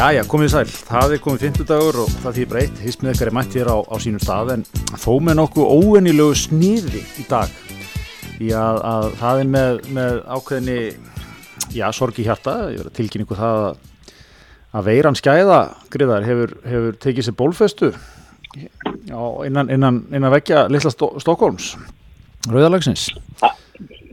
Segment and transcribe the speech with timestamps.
[0.00, 0.68] Jæja, komið sæl.
[0.88, 2.78] Það er komið 50 dagur og það þýr breytt.
[2.80, 4.62] Hismið ykkar er mætt hér á, á sínum stað en
[4.96, 7.52] þó með nokkuð óvenilegu sniði í dag.
[8.40, 10.78] Í að, að það er með, með ákveðinni,
[11.76, 13.84] já, sorgi hjarta, ég verður tilkynningu það að,
[14.72, 15.60] að veiran skæða,
[15.92, 21.74] griðar, hefur, hefur tekið sér bólfestu já, innan, innan, innan vekja litla Stó Stokkólms,
[22.48, 23.10] Rauðalagsins.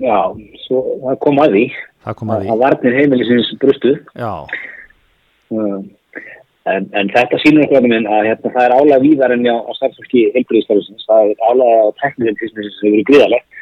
[0.03, 0.19] Já,
[0.67, 1.67] svo það kom að því.
[2.03, 2.49] Það að því.
[2.51, 4.01] Það varnir heimilisins brustu.
[4.11, 4.33] Já.
[6.67, 9.71] En, en þetta sínur okkur minn að hérna, það er álega víðar enn á, á
[9.77, 11.05] starfsfólki heilbríðistarfisins.
[11.07, 13.61] Það er álega á tekniðintismisins sem hefur verið gríðalegt.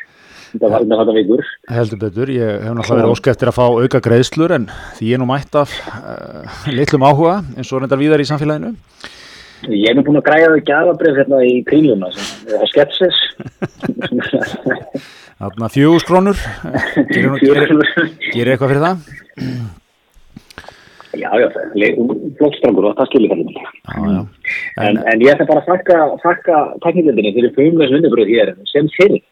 [0.56, 1.44] Þetta var undan þetta vikur.
[1.76, 5.18] Heldur betur, ég hef náttúrulega verið óskæft eftir að fá auka greiðslur en því ég
[5.18, 8.74] er nú mætt af uh, litlum áhuga eins og reyndar víðar í samfélaginu.
[9.70, 12.12] Ég er nú búin að græða þau gæðabrið hérna í kringluna,
[12.48, 13.22] það sketsis.
[15.36, 16.40] Þarna fjögurskrónur,
[17.12, 17.74] gerir, gerir,
[18.32, 19.10] gerir eitthvað fyrir það?
[21.20, 21.48] Já, já,
[22.40, 23.64] flottstrangur og það skilir það líka.
[24.82, 29.24] En, en, ég ætla bara að þakka, þakka teknikildinni fyrir fumleis vinnubröð hér sem fyrir.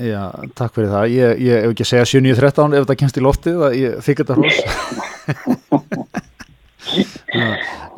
[0.00, 0.24] Já,
[0.56, 1.06] takk fyrir það.
[1.12, 4.24] Ég, ég hef ekki að segja 7.13 ef það kemst í loftið að ég þykir
[4.24, 4.58] þetta hrós.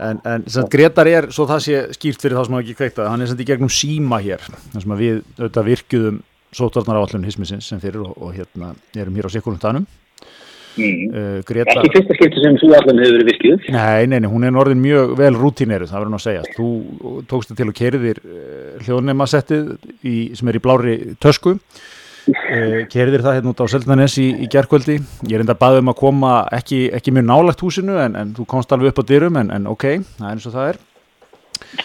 [0.09, 3.09] en en sem Gretar er, svo það sé skýrt fyrir það sem hafa ekki kveikta,
[3.11, 6.23] hann er í gegnum síma hér, þar sem við auðvitað virkuðum
[6.55, 9.87] sótvarnar áallun hismisins sem fyrir og, og hérna erum hér á sikulum danum.
[10.75, 11.11] Mm.
[11.15, 11.77] Uh, Greta...
[11.79, 14.81] Ekki fyrsta skipti sem þú allan hefur verið virkið Nei, nei, nei, hún er orðin
[14.83, 16.71] mjög vel rútíneru það verður nú að segja, þú
[17.31, 19.69] tókst þið til og kerðir uh, hljóðnemasettið
[20.35, 21.59] sem er í blári tösku.
[22.25, 24.95] Uh, kerðir það hérna út á Seldanes í, í gerðkvöldi,
[25.29, 28.47] ég er enda baðið um að koma ekki, ekki mjög nálagt húsinu en, en þú
[28.49, 30.79] komst alveg upp á dyrum en, en ok það er eins og það er.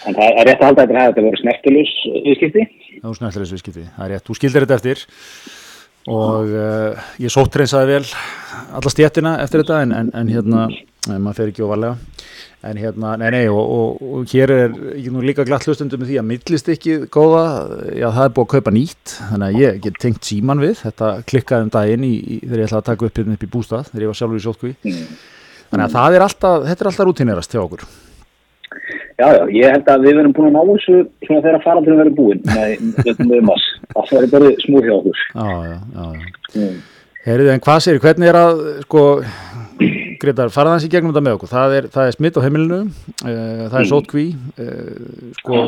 [0.08, 2.66] En það er rétt að halda þetta að þetta voru snertilis viðskipti.
[2.94, 5.04] Það voru snertilis viðskipti, það er rétt, þú skildir þetta eftir
[6.08, 8.06] og uh, ég sóttreinsaði vel
[8.78, 10.68] alla stjættina eftir þetta en, en, en hérna,
[11.18, 11.98] maður fer ekki óvarlega
[12.70, 16.12] en hérna, nei nei og, og, og hér er ég nú líka glatt hlustundum með
[16.12, 17.44] því að millist ekki góða,
[17.96, 20.76] já það er búið að kaupa nýtt þannig að ég get tengt síman við.
[20.82, 23.52] Þetta klikkaði um daginn í, í, þegar ég ætlaði að taka upp hérna upp í
[23.56, 27.10] bústað, þegar ég var sjálfur í sótkví þannig að það er alltaf, þetta er alltaf
[27.10, 27.88] rútinerast hjá okkur
[29.20, 32.16] Já, já, ég held að við verðum búin að ná þessu svona þegar faraldurinn verður
[32.16, 32.40] búin
[33.28, 33.66] með, mass.
[33.92, 35.24] Það verður bara smúð hjá okkur.
[35.34, 36.06] Já, já, já.
[36.56, 36.78] Mm.
[37.26, 39.04] Herrið, en hvað sér, hvernig er að, sko,
[40.20, 41.50] Gretar, fara þessi gegnum þetta með okkur?
[41.52, 43.90] Það er, það er smitt á heimilinu, uh, það er mm.
[43.92, 44.26] sótkví,
[44.60, 45.62] uh, sko,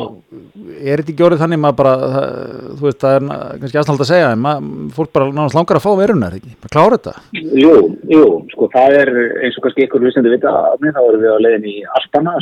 [0.76, 2.26] er þetta ekki orðið þannig maður bara, það,
[2.80, 3.28] þú veist, það er
[3.62, 6.56] kannski aðsnáld að segja, en maður, fólk bara náttúrulega langar að fá verunar, ekki?
[6.66, 7.14] Bara klára þetta?
[7.62, 7.76] Jú,
[8.12, 9.12] jú, sko, það er
[9.46, 12.36] eins og kannski ykkur vissandi vita þá erum við á leiðin í Aspana,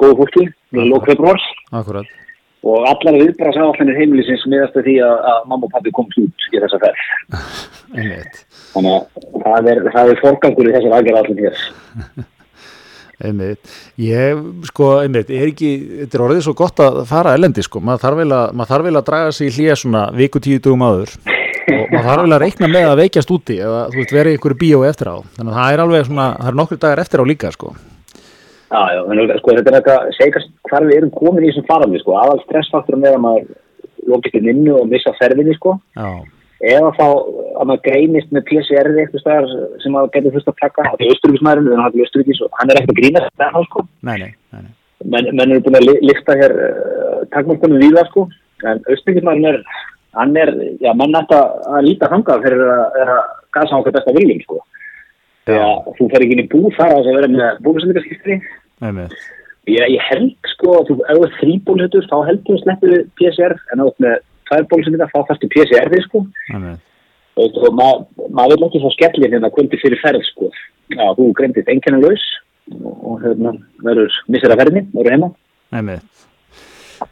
[0.00, 0.48] góðu fólki,
[0.80, 1.50] lókveiprórs.
[1.70, 2.19] Akkurat.
[2.60, 6.60] Og allar viðbara sáallanir heimilisins miðast því að, að mamma og pabbi komst út í
[6.60, 7.06] þessa ferð.
[8.74, 11.64] Þannig að það er, það er forgangur í þessar aðgerða allir hér.
[13.24, 13.72] einmitt.
[14.00, 14.40] Ég,
[14.70, 15.70] sko, einmitt, er ekki,
[16.02, 17.82] þetta er orðið svo gott að fara elendi, sko.
[17.84, 20.86] Maður þarf vel að, þarf vel að draga sig í hlýja svona viku tíu dugum
[20.86, 21.14] áður
[21.70, 24.56] og maður þarf vel að reikna með að veikjast úti eða, þú veist, verið ykkur
[24.60, 25.16] bíó eftir á.
[25.36, 27.74] Þannig að það er alveg svona, það er nokkru dagar eftir á líka, sko.
[28.70, 32.02] Já, já, en sko, þetta er eitthvað, segast hvar við erum komin í þessum farandi,
[32.02, 32.14] sko.
[32.20, 33.48] Aðal stressfaktorum er að maður
[34.10, 35.74] lókist inn innu og missa ferðinni, sko.
[35.98, 36.10] Já
[36.60, 39.46] eða þá að maður greinist með PCR-ið eitthvað staðar
[39.80, 43.00] sem maður getur fyrst að taka það er að Östuríkis og hann er ekkert að
[43.00, 43.84] grína þetta sko.
[44.04, 44.72] Nei, nei, nei.
[45.00, 48.26] Men, menn eru búin að li lista hér uh, takmálkunum við það sko
[48.68, 49.62] en Östuríkismæðurinn er,
[50.18, 50.52] hann er
[50.84, 51.38] já, mann ætta
[51.70, 53.14] að líta hangað fyrir að, að
[53.56, 54.60] gasa á okkur besta viljum sko
[55.48, 58.36] þegar þú fer ekki inn í bú þar að það verður með búinsendikarskiptri
[59.70, 64.04] ég, ég held sko ef þú er þrýbólhutur þá heldur þú sleppið PCR en átt
[64.04, 64.20] með
[64.50, 66.22] tvær bólusendingar, þá fannst þú PCR-ið sko.
[67.40, 70.50] Og, og maður ma vil ekki fá skellin hérna kvöldi fyrir ferð sko.
[70.90, 72.24] Já, þú greintist engjana laus
[72.90, 73.54] og hérna
[73.84, 75.30] verður missir að ferðinni, verður heima.
[75.70, 75.98] Nei, nei,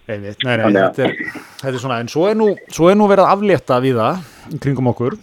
[0.09, 1.15] nei, nei þetta, er,
[1.62, 4.59] þetta er svona, en svo er nú, svo er nú verið að aflétta við það
[4.65, 5.19] kringum okkur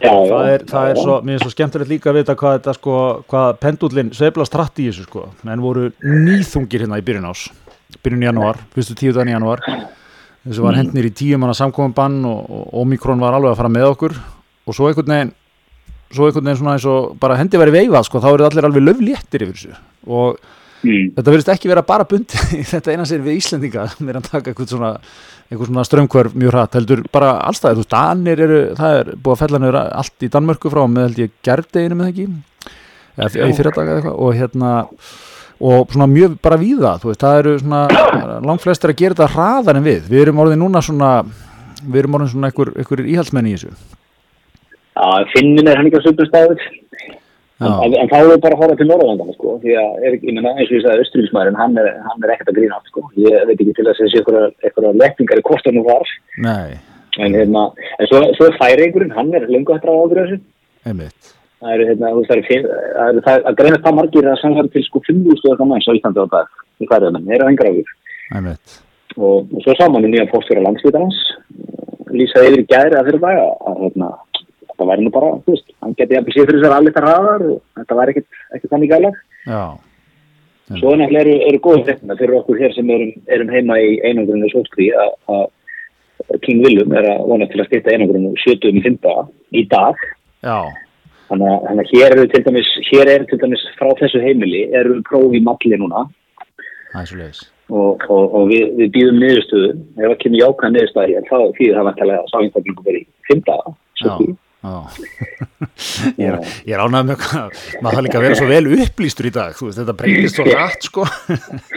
[0.00, 2.58] já, það er, já, það er svo, mér er svo skemmtilegt líka að vita hvað
[2.58, 2.98] þetta sko,
[3.30, 7.48] hvað pendullin sveiflast hratt í þessu sko, en voru nýþungir hérna í byrjun ás,
[8.04, 9.64] byrjun januar, fyrstu tíu þann í januar
[10.46, 13.90] þessu var hendnir í tíum manna samkominbann og, og Omikron var alveg að fara með
[13.90, 14.16] okkur.
[14.68, 15.34] Og svo einhvern veginn
[16.10, 18.86] svo einhvern veginn svona eins og bara hendi verið veifað sko, þá eru allir alveg
[18.86, 19.76] löfléttir yfir þessu.
[20.10, 20.40] Og
[20.82, 21.12] mm.
[21.16, 24.74] þetta verðist ekki vera bara bundi þetta eina sér við Íslendinga með að taka eitthvað
[24.74, 24.92] svona,
[25.54, 29.62] svona strömmkvörf mjög hratt, heldur bara allstað þú Danir eru, það er búið að fella
[29.64, 32.30] nefnir allt í Danmörku frá með held ég gerðdeginu með ekki?
[33.20, 34.16] Eða í fyrirdaga eitthvað.
[34.22, 34.70] Og hérna
[35.60, 37.80] og svona mjög bara víða veist, það eru svona
[38.48, 41.10] langt flestir að gera þetta hraðar en við, við erum orðin núna svona
[41.80, 43.74] við erum orðin svona einhver, einhver íhaldsmenn í þessu.
[44.96, 46.64] Já, finnin er hann ekki á söpum staður
[47.60, 50.70] En, en, þá er bara að horfa til Norðurlandana sko, því að er, menna eins
[50.70, 53.02] og ég sagði Östurísmærin, hann er, hann er ekkert að grína sko.
[53.20, 54.22] ég veit ekki til að segja
[54.64, 56.08] eitthvað leppingar í kostanum var
[56.40, 56.78] nei,
[57.18, 57.66] en, hérna,
[57.98, 60.40] en svo, svo er færingurinn, hann er lengu eftir að ábyrja þessu
[61.60, 65.52] það eru hérna, það það það að greina það margir að samfæra til sko 5.000
[65.52, 67.92] eitthvað manns á Íslandi á dag í færiðum, þeir eru hengar áður
[68.38, 68.80] einmitt,
[69.20, 71.20] og, og svo sá manni nýja póstfjör á landsvítarans
[72.16, 74.19] lýsa yfir í gæri að fyrir dag að,
[74.90, 77.06] að þetta væri nú bara, þú veist, hann geti jafnvel séð fyrir sér allir það
[77.06, 79.16] hraðar og þetta væri ekkit þannig gælag
[79.46, 79.62] já,
[80.70, 84.50] Svo náttúrulega eru, eru góð fréttina fyrir okkur hér sem erum, erum heima í einangrunni
[84.52, 85.48] sótkví að
[86.44, 89.08] King Willum er að vona til að stýta einangrunni 70 í 5
[89.58, 90.04] í dag.
[90.46, 90.58] já,
[91.30, 95.34] Þannig að, hér eru til dæmis, hér eru til dæmis frá þessu heimili, eru próf
[95.34, 96.04] í malli núna.
[96.92, 99.72] Það er svo leiðis og, og, og við, við býðum niðurstöðu.
[99.96, 103.74] Ef það kemur jákvæða niðurstöðu þá þýðir það vantilega að sáinstaklingu verið í 5 daga.
[106.20, 106.36] ég er,
[106.68, 109.68] er ánægð með hvað maður það líka að vera svo vel upplýstur í dag þú
[109.68, 111.06] veist, þetta breytist svo rætt sko.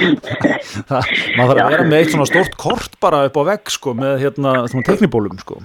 [0.90, 3.96] Það, maður þarf að vera með eitt svona stórt kort bara upp á vegg sko
[3.96, 5.60] með hérna svona teknibólum sko.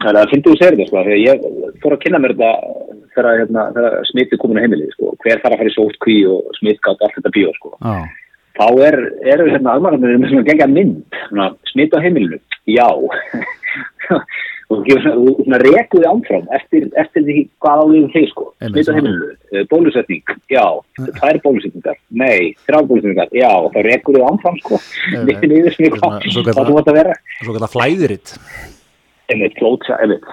[0.00, 2.52] Það er að finnst þú segir þetta sko, þegar ég fór að kynna mér þetta
[3.14, 6.54] þegar, hérna, þegar smitið komin á heimilið sko, hver þarf að fara í sótkví og
[6.58, 7.74] smitgátt allt þetta bíó sko.
[7.84, 7.96] já,
[8.58, 8.96] þá er,
[9.34, 12.88] eru hérna almanarnir með svona gengja mynd, svona smit á heimilinu, já.
[14.70, 14.86] Og
[15.64, 18.44] rekuði ámfram eftir, eftir því hvað á við þeir sko.
[18.62, 18.98] Einmitt, Smit á svona.
[19.00, 20.64] heimilinu, eh, bólusetning, já,
[21.18, 24.78] tvær bólusetningar, nei, þrjá bólusetningar, já, þá rekuði ámfram sko.
[25.26, 27.14] Vittin yfir sem Svona- hvað hvað þú vart að vera.
[27.42, 28.38] svo kallar flæðiritt
[29.30, 30.24] Einmitt, klótsa, einmitt,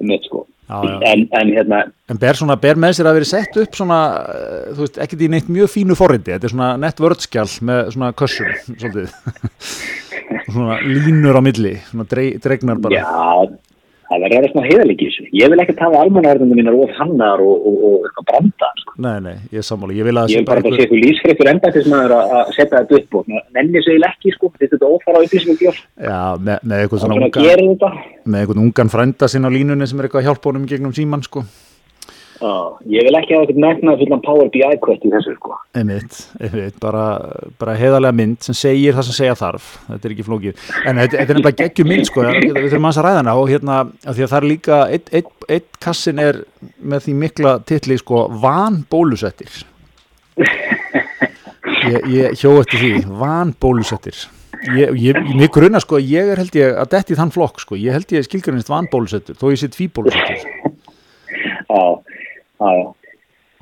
[0.00, 0.46] einmitt sko.
[0.68, 0.98] Já, já.
[1.10, 3.98] En, en hérna, en ber svona, ber með sér að vera sett upp svona,
[4.30, 7.90] eh, þú veist, ekkert í neitt mjög fínu forrindi, þetta er svona nett vördskjál með
[7.96, 8.52] svona kössum,
[10.54, 13.02] svona línur á milli svona dreg, dregnar bara.
[13.02, 13.71] Já,
[14.12, 15.24] það verður að vera í þessu.
[15.40, 18.70] Ég vil ekki hafa almannaverðinu mínar of hannar og, og, og eitthvað branda.
[18.82, 18.94] Sko.
[19.06, 22.36] nei, nei, ég er sammála, ég vil að Ég bara sé eitthvað lísfrektur embættismæður að
[22.38, 24.52] að setja þetta upp og nenni sig ekki, sko.
[24.60, 25.82] Þetta er á upplýsingugjöf.
[25.96, 27.90] já, með, með eitthvað Svona svona svona unga, gerir þetta.
[28.26, 31.22] með einhvern ungan frænda sinn á línunni sem er eitthvað að hjálpa honum gegnum síman
[31.26, 31.44] sko.
[32.42, 32.54] Já,
[32.90, 35.56] ég vil ekki hafa eitthvað megna fullan Power BI kvöld í þessu, sko.
[35.78, 37.04] einmitt, einmitt bara,
[37.60, 39.68] bara heiðarlega mynd sem segir það sem segja þarf.
[39.86, 43.02] Þetta er ekki flókið, en þetta, þetta er nefnilega geggjum mynd sko, við þurfum að
[43.06, 43.36] ræða hana.
[43.38, 43.76] Og hérna,
[44.08, 46.42] því að það er líka eitt, eitt, eitt kassin er
[46.82, 49.62] með því mikla titli sko, van bólusettir
[51.88, 54.16] ég, ég hjó eftir því van bólusettir
[54.76, 57.94] ég, ég, mig grunna sko, ég er held ég að detti þann flokk sko, ég
[57.96, 60.48] held ég skilgrunist van bólusettur, þó ég sé tví bólusettur
[61.72, 61.82] Já,
[62.62, 62.90] já, já.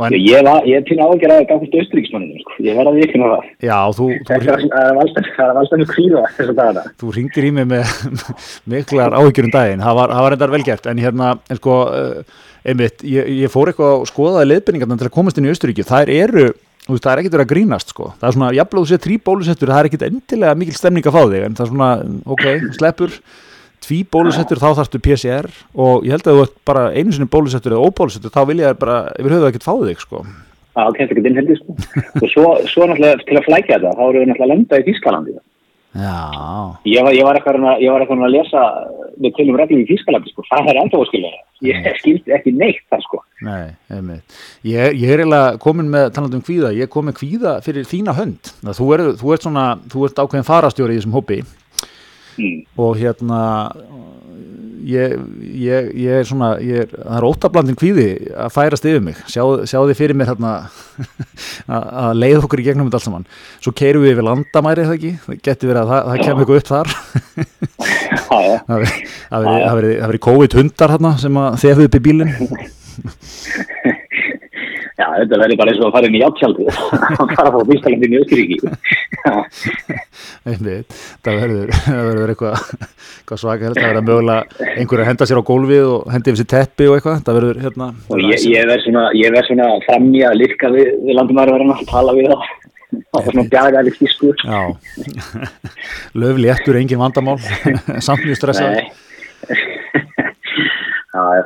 [0.01, 0.47] En, Ég,
[0.79, 2.55] er pínu ágjör að gafast austuríksmanninu, sko.
[2.65, 3.49] Ég verði að vikna það.
[3.69, 6.85] já, þú, það er það mjög kvíða þess að dagana.
[7.03, 7.91] þú ringdir í mig með
[8.73, 12.41] miklar áhyggjur um daginn, það var, það var endar velgert en hérna, en sko uh,
[12.65, 16.15] einmitt, ég, ég fór eitthvað að skoða leiðbendingarna til að komast inn í Austuríki, þær
[16.17, 16.47] eru
[16.87, 19.01] þú veist, það er ekkert verið að grínast sko það er svona, jafnlega þú sé
[19.05, 21.91] trí bólusettur, það er ekkert endilega mikil stemning að fá þig, en það er svona
[22.37, 22.47] ok,
[22.79, 23.19] sleppur,
[23.85, 27.77] tví bólusettur þá þarftu PCR og ég held að þú ert bara einu sinni bólusettur
[27.77, 30.25] eða óbólusettur þá vilja þær bara yfir höfuð ekkert fá þig sko
[30.71, 31.75] Það kemst ekki inn heldur, sko.
[32.23, 35.33] og svo, svo náttúrulega til að flækja þetta, þá eru við náttúrulega lenda í Þýskalandi.
[35.91, 36.19] Já,
[36.87, 38.61] Ég var, ég var eitthvað að, ég var eitthvað að lesa
[39.19, 40.45] með tölum reglum í Þýskalandi, sko.
[40.47, 41.33] Það er ennþá óskilja.
[41.67, 43.23] Ég skildi ekki neitt þar, sko.
[43.45, 44.39] Nei, einmitt.
[44.63, 48.15] Ég, ég er eiginlega komin með talandi um kvíða, ég er komin kvíða fyrir þína
[48.17, 48.53] hönd.
[48.63, 51.43] Það, þú, er, þú ert svona, þú ert ákveðin farastjóri í þessum hópi
[52.39, 52.61] Mm.
[52.81, 53.41] og hérna
[54.87, 55.13] ég,
[55.61, 59.19] ég, ég er svona, ég er, það er óttablandin kvíði að færast yfir mig.
[59.29, 60.53] Sjá, sjá þið fyrir mér hérna
[62.07, 63.27] að leiða okkur í gegnum þetta allt saman.
[63.61, 66.61] Svo keirum við yfir landamæri það ekki, það getur verið að það, það kemur eitthvað
[66.63, 66.89] upp þar.
[68.31, 71.97] Það veri- það veri- það veri- það verið COVID hundar hérna sem að þefuð upp
[71.99, 72.33] í bílinn.
[75.01, 76.67] Já, þetta verður bara eins og að fara inn í áttjaldið.
[77.23, 78.59] að fara frá Þýskalandi inn í Östuríki.
[81.25, 82.55] Það verður, það eitthvað,
[83.21, 86.51] eitthvað svaka það verður mögulega einhver að henda sér á gólfið og hendi yfir sér
[86.53, 89.05] teppi og eitthvað, það verður hérna Og ég, ég verð svona,
[89.49, 92.43] svona fram í að lirka við, við landumæriverðina, tala við það.
[92.91, 94.37] Það var svona bjagaðið fískur.
[94.43, 94.61] Já,
[96.25, 97.39] löfli eftir engin vandamál,
[98.03, 98.69] samt mjög stressað.
[98.77, 98.85] Nei.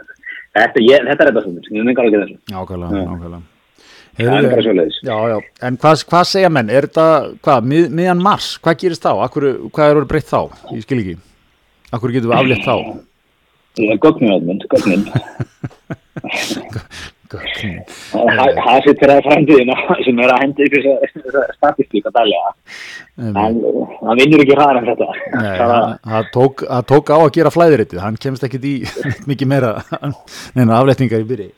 [0.55, 2.37] Þetta, ég, þetta er þetta svona, ég mengar ekki þessu.
[2.55, 3.43] Ákvæðlega, ákvæðlega.
[4.15, 4.99] Það er bara svoleiðis.
[5.03, 7.07] Já, já, en hvað, hvað segja menn, er þetta,
[7.43, 11.01] hvað, mið, miðjan mars, hvað gerist þá, Akkur, hvað er orðið breytt þá, ég skil
[11.01, 11.17] ekki,
[11.91, 12.77] akkur getum við aflétt þá?
[13.75, 13.99] Það er
[17.33, 20.89] Það það sittir að framtíðina sem er að henda ykkur
[21.57, 22.53] statistík að dælega.
[23.25, 25.09] En hann vinnur ekki hraðar en þetta.
[26.05, 28.75] Það tók, tók á að gera flæðiritið, hann kemst ekkit í
[29.31, 29.73] mikið meira
[30.55, 31.51] neina afletningar í byrji.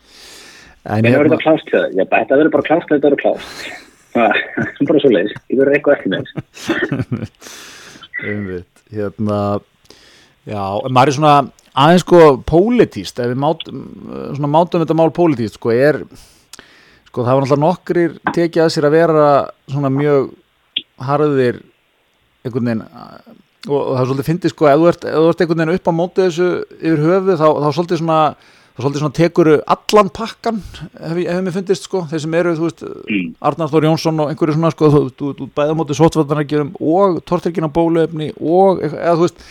[0.87, 1.87] En það verður hérna, þetta klást það.
[1.99, 3.71] Bara, þetta verður bara klást, þetta verður klást.
[4.17, 5.39] Það bara svo leiðis.
[5.51, 6.25] Ég verður eitthvað eftir með
[8.31, 9.41] einmitt, hérna,
[10.47, 11.37] já, maður er svona
[11.77, 13.41] aðeins sko pólitíst, ef við
[14.39, 16.01] svona mátum þetta mál pólitíst, sko, er,
[17.11, 19.31] sko, það var náttúrulega nokkrir tekið að sér að vera
[19.69, 20.31] svona mjög
[21.07, 21.63] harðir
[22.47, 22.85] einhvern veginn
[23.67, 25.91] og, og það svolítið fyndið sko, ef þú ert, ef þú ert einhvern veginn upp
[25.91, 28.21] á mótið þessu yfir höfuð, þá, þá svolítið svona
[28.77, 32.67] þá svolítið svona tekuru allan pakkan hef, hefur mér fundist sko, þeir sem eru þú
[32.69, 33.31] veist, Mm.
[33.49, 37.21] Arnar Þór Jónsson og einhverju svona sko, þú, þú, þú bæða á mótið sótvarnargerum og
[37.29, 39.45] tortilkina bóluefni og eða þú veist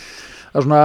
[0.56, 0.82] það er svona,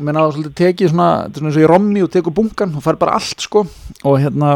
[0.00, 2.72] menna það svolítið tekið svona, þetta er svona eins og í rommi og tekur bunkan
[2.78, 3.64] og fær bara allt sko
[4.08, 4.54] og hérna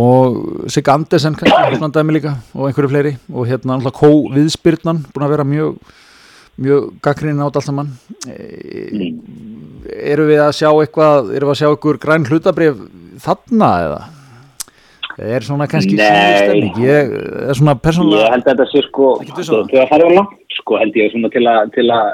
[0.00, 1.80] og Sigga Andersen kannski,
[2.16, 5.80] líka og einhverju fleiri og hérna alltaf Kó Viðspyrnan búin að vera mjög
[6.60, 7.90] mjög gaggrinni át allt saman
[8.28, 8.38] e,
[8.90, 9.86] Mm.
[10.12, 12.80] eru við að sjá eitthvað eru við að sjá eitthvað græn hlutabrif
[13.24, 14.00] þarna eða
[15.36, 16.68] er svona kannski Nei.
[16.80, 17.10] ég
[17.48, 19.72] er svona Ég persónulega held að þetta sé sko, Ekki viss um það.
[19.74, 22.12] það fara langt, sko, held ég svona til að,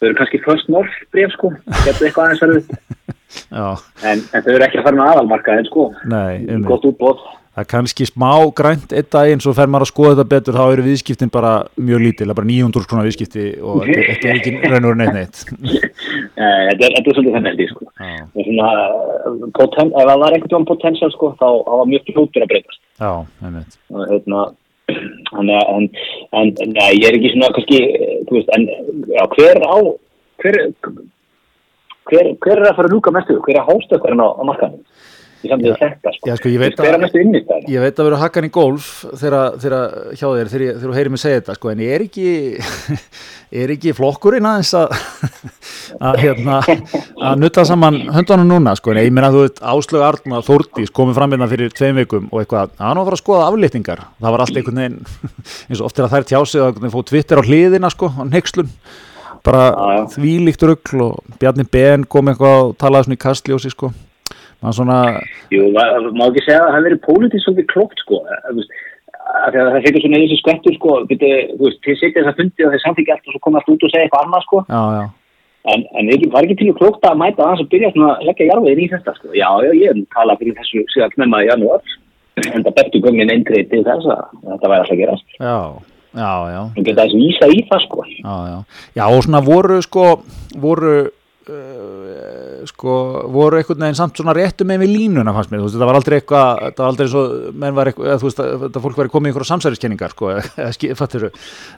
[0.00, 1.52] þau eru kannski first north bref, sko,
[1.84, 2.74] getur eitthvað aðeins verið,
[4.10, 7.22] en, en þau eru ekki að fara með aðalmarkaðin, sko, nei, gott útbóð.
[7.54, 10.64] það er kannski smá grænt einn daginn svo fer maður að skoða þetta betur þá
[10.74, 14.98] eru viðskiptin bara mjög lítil, bara 900 svona viðskipti og þetta er ekki raun og
[14.98, 15.44] neitt neitt.
[16.34, 17.84] Þetta er, svolítið held ég, sko.
[19.54, 22.80] poten, ef það var einhvern veginn potential, sko, þá var mjög fljótur að breytast.
[22.98, 23.12] já,
[23.46, 23.76] einmitt.
[23.92, 24.40] Og, Hérna,
[24.88, 25.88] þannig að, en,
[26.40, 27.80] en, nei, ég er ekki svona, kannski,
[28.28, 28.66] þú veist, en,
[29.14, 29.76] já, hver á,
[30.42, 30.60] hver,
[32.10, 34.84] hver, hver er að fara að lúka mestu, hver er hástökkurinn á, á markaðinu?
[35.44, 36.28] Í samtíð þetta, sko.
[36.30, 37.66] Já, sko, ég veit að- innistæðin?
[37.68, 38.86] Ég veit að vera hakkan í golf
[39.20, 39.58] þegar,
[40.16, 42.28] hjá þér, þegar, þú heyrir mig segja þetta, sko, en ég er ekki,
[43.64, 44.94] er ekki flokkurinn aðeins að,
[46.08, 46.60] að, hérna,
[47.28, 51.18] að nutta saman höndunum núna, sko, en ég meina, þú veit, Áslög Arna Þórdís komið
[51.20, 54.34] fram hérna fyrir tveim vikum og eitthvað, hann var að fara að skoða aflýtingar, það
[54.36, 54.98] var allt einhvern veginn,
[55.68, 58.72] eins og oft er að þær tjásið að fóð Twitter á hliðina, sko, á nexlun,
[59.44, 59.68] bara
[60.14, 63.90] þvílíkt rugl og Bjarni Ben kom eitthvað og talaði svona í kastljósi, sko,
[64.72, 64.98] svona,
[65.52, 68.20] Jú, það má ekki segja að það hafi verið pólitísk svolítið klókt, sko,
[69.44, 72.40] að það setur svona í þessi skvettur, sko, byrju, þú veist, þið setja þess að
[72.40, 74.60] fundi og þeir samþykja allt og svo koma allt út og segja eitthvað annað, sko,
[74.68, 75.04] já, já,
[75.74, 78.48] en, en ekki, var ekki til að klókta að mæta að byrja svona að leggja
[78.50, 81.96] jarfiðin í þetta, sko, já, já, ég talað fyrir þessu síðan knemma í janúar,
[82.44, 85.58] en það bestu gömmin eindrið til þess að þetta væri alltaf að gerast, já,
[86.14, 86.62] já, já.
[86.76, 88.58] þú geta þess vísa í það, sko, já, já.
[89.00, 90.08] já, og svona voru sko,
[90.62, 92.94] voru uh, sko,
[93.34, 95.98] voru einhvern veginn samt svona réttu með við línuna fannst mér, þú veist, þetta var
[96.00, 97.22] aldrei eitthvað þetta var aldrei svo,
[97.64, 100.32] menn var eitthvað, þú veist, að- þetta fólk var komið í einhverja samsæriskenningar, sko
[101.00, 101.30] fattir þú,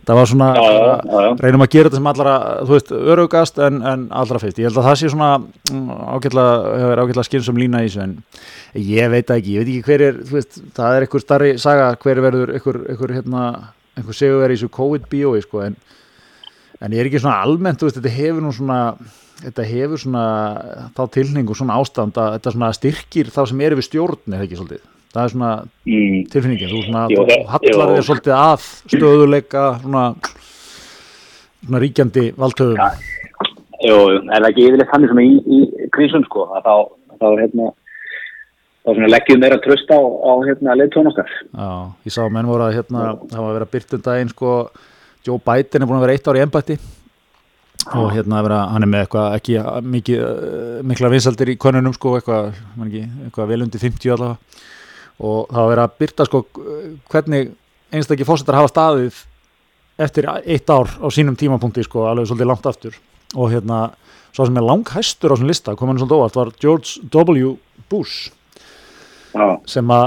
[0.06, 2.34] það var svona Já, já, já, reynum að gera þetta sem allra,
[2.66, 5.30] þú veist, örugast en, en allra fyrst, ég held að það sé svona
[6.16, 8.16] ágætlega, hefur ágætlega skynsum lína í þessu, en
[8.86, 9.54] ég veit það ekki.
[9.56, 12.78] Ég veit ekki hver er, þú veist, það er einhver starri saga, hver verður, einhver,
[12.92, 13.44] einhver hérna,
[13.96, 14.18] einhver
[19.36, 20.24] er þetta hefur svona,
[20.96, 24.58] þá tilningu, svona ástand að þetta svona styrkir þá sem eru við stjórn eða ekki
[24.60, 24.84] svolítið.
[25.16, 25.50] Það er svona
[25.88, 30.04] mm, tilfinningin, þú svona, þú það- hallar þér svolítið að stöðuleika, svona,
[31.64, 32.80] svona ríkjandi valdhöfum.
[32.80, 32.90] Ja.
[33.86, 36.74] jú, er það ekki yfirleitt þannig sem í, í krísum, sko, að þá,
[37.20, 37.70] þá, hérna,
[38.84, 41.32] þá svona leggjum meira tröst á, á hérna, leittónastar.
[41.52, 41.70] Já,
[42.08, 44.52] ég sá að menn voru að hérna, það var að vera byrtun daginn, sko,
[45.26, 46.76] Joe Biden er búin að vera eitt ár í embætti
[47.94, 49.58] og hérna vera, hann er með eitthvað ekki
[49.94, 52.56] mikið, eh, mikla vinsaldir í konunum sko, eitthvað,
[52.86, 54.64] ekki, eitthvað vel undir 50 allavega.
[55.16, 56.42] Og það var að vera að byrta sko
[57.08, 57.52] hvernig
[57.94, 59.20] einstakki fórsetar hafa staðið
[59.98, 62.98] eftir eitt ár á sínum tímapunkti sko, alveg svolítið langt aftur.
[63.34, 63.92] Og hérna,
[64.32, 67.56] svo sem er langhæstur á þessum lista, kom hann svolítið óvart, var George W.
[67.88, 68.32] Bush
[69.36, 70.06] Já, sem að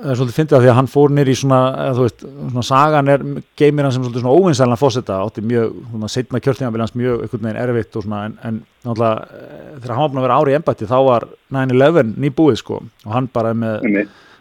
[0.00, 1.60] er svolítið fyndið af því að hann fór nýr í svona,
[1.96, 3.24] þú veist, svona sagan er
[3.60, 7.60] geimir hann sem svolítið svona óvinsælan fósetta átti mjög, svona setna kjörtíðanbílans mjög einhvern veginn
[7.64, 10.58] erfitt og svona en, en náttúrulega eh, þegar hann var búin að vera ári í
[10.58, 11.28] embætti þá var
[11.58, 13.88] 9-11 nýbúið sko og hann bara með,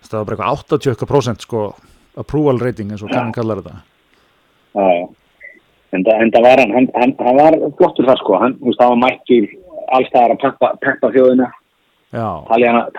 [0.08, 1.64] það var bara eitthvað 80% sko
[2.20, 3.82] approval rating eins og kannan kallar þetta.
[4.76, 5.08] Já, já.
[5.96, 8.82] En það, það var hann, hann, hann, hann var flottur þar sko, hann, þú veist,
[8.82, 9.48] það var mættur
[9.98, 11.48] allstæðar að peppa, peppa þjóðina,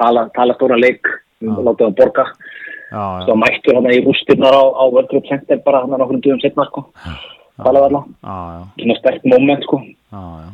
[0.01, 1.07] tala, tala stóra leik,
[1.41, 1.53] Já.
[1.65, 2.25] láta það borga,
[2.93, 6.41] já, mættur hann í rústirnar á, á World Trade Center bara hann okkur um dugum
[6.43, 6.85] setna sko,
[7.65, 9.81] tala var svona sterk moment sko.
[10.13, 10.51] já, já.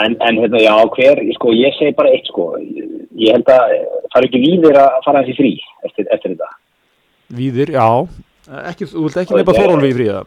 [0.00, 3.72] En, en hérna, já, hver, sko, ég segi bara eitt sko, ég held að
[4.12, 5.50] það er ekki víðir að fara þessi frí
[5.88, 6.50] eftir, eftir þetta.
[7.40, 7.88] Víðir, já
[8.70, 10.22] ekki, þú vilt ekki nefna Þórólfi í fríða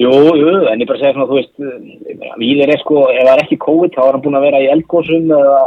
[0.00, 3.42] Jú, jú, en ég bara segja svona, þú veist, Víðir er sko, ef það er
[3.42, 5.58] ekki COVID, þá er hann búin að vera í eldgósum eða,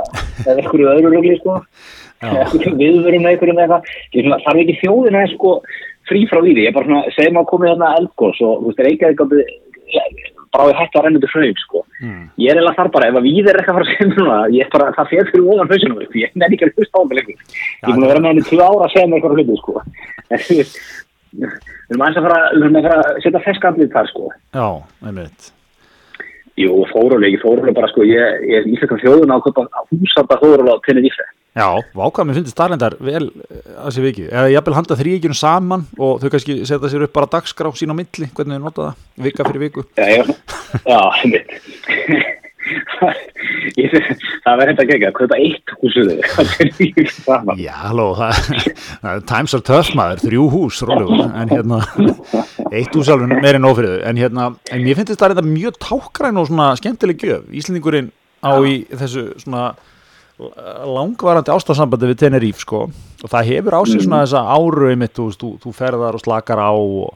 [0.47, 1.59] eða einhverju öðru rugli, sko.
[2.81, 5.55] viðvörum með einhverjum eða eitthvað, þarf ekki þjóðina eða sko
[6.09, 8.83] frí frá því, ég er bara svona, segjum að komið þarna eldgós og þú veist,
[8.87, 9.21] Reykjavík
[10.53, 11.79] bara á ég hætti að renna út hraun sko.
[12.03, 12.25] Mm.
[12.37, 14.35] ég er eiginlega þar bara, ef að við er eitthvað að fara að segja núna,
[14.53, 17.03] ég er bara, það fyrir fyrir ofan hausinum upp, ég nefn ekki að hlusta á
[17.07, 19.39] mig lengur ég er búin að vera með henni tvö ára að segja mér eitthvað
[19.39, 19.73] hluti sko.
[21.33, 21.49] Við
[21.89, 24.67] erum aðeins að fara, við að fara að setja feskandlið þar sko Já,
[25.01, 25.47] einmitt
[26.61, 31.25] Jú, fóruleg, fóruleg bara sko, ég, er íslenska þjóðun á að húsanda fóruleg á Tenerife.
[31.53, 35.83] Já, vákvað mér finnst starlendar vel eh, að sé vikið, eða jafnvel handa þrýgjum saman
[36.01, 39.03] og þau kannski setja sér upp bara dagskrá sín á milli, hvernig þau nota það,
[39.27, 39.83] vika fyrir viku.
[39.93, 40.23] Já, já,
[40.81, 41.53] já, einmitt.
[43.77, 43.93] Ég,
[44.41, 47.61] það verður þetta ekki að kaupa eitt húsuðu á Tenerife saman.
[47.61, 48.51] Já, halló, það,
[49.03, 51.83] það er times are tough maður, þrjú hús, rólegur, en hérna,
[52.71, 56.49] eitt hús alveg meiri nófriðu, en hérna, en mér finnst þetta reynda mjög tákgræn og
[56.49, 59.73] svona skemmtileg gjöf, Íslendingurinn á í þessu svona
[60.39, 62.87] langvarandi ástafsambandi við Tenerife, sko,
[63.23, 66.61] og það hefur á sig svona þessa áru einmitt, þú, þú, þú ferðar og slakar
[66.61, 67.13] á og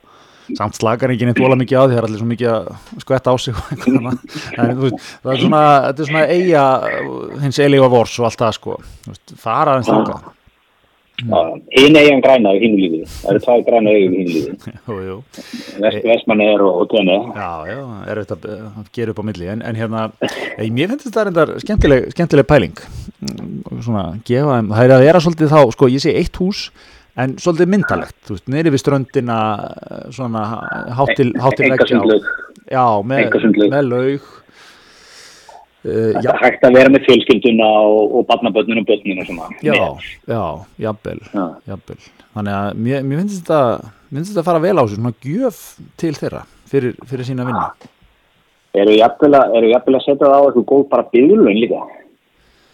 [0.56, 2.68] samt slakar ekki neitt vola mikið á því það er allir svo mikið að
[3.04, 6.64] skvetta á sig þú veist, það er svona er svona eiga
[7.44, 8.78] hins eilífa vors og allt það sko,
[9.10, 10.37] veist, fara aðeins þanga
[11.18, 13.00] Einu eigin græna í hínu lífi.
[13.24, 15.16] Það eru tvær græna eigin í hínu lífi.
[16.12, 17.16] Vestmann er og, Tenni.
[17.34, 17.80] já, já,
[18.14, 19.48] er þetta að gera upp á milli.
[19.50, 20.04] En, en hérna,
[20.62, 22.78] ég, mér finnst þetta reyndar skemmtileg, skemmtileg pæling.
[23.18, 26.68] Mm, svona, gefa þeim, það er að vera svolítið þá, sko, ég sé eitt hús
[27.18, 29.38] en svolítið myndalegt, þú veist, neyri við ströndina
[30.14, 30.44] svona
[31.00, 31.98] hátil, hátil veggja.
[31.98, 33.40] á- já, með,
[33.74, 34.28] með laug
[35.88, 39.30] uh, Það já, er hægt að vera með fjölskylduna og, og barnabötnin og bötnin og
[39.30, 39.50] svona.
[39.64, 40.08] já, Með.
[40.28, 40.42] já,
[40.88, 41.46] jafnvel Já.
[41.72, 42.00] jafnvel,
[42.38, 43.62] þannig að mér, mér finnst þetta
[44.12, 45.62] finnst þetta að fara vel á sig, svona gjöf
[46.00, 47.70] til þeirra, fyrir, fyrir sína vinna
[48.78, 51.80] Eru jafnvel að, að setja það á eitthvað góð bara byggðlaun líka?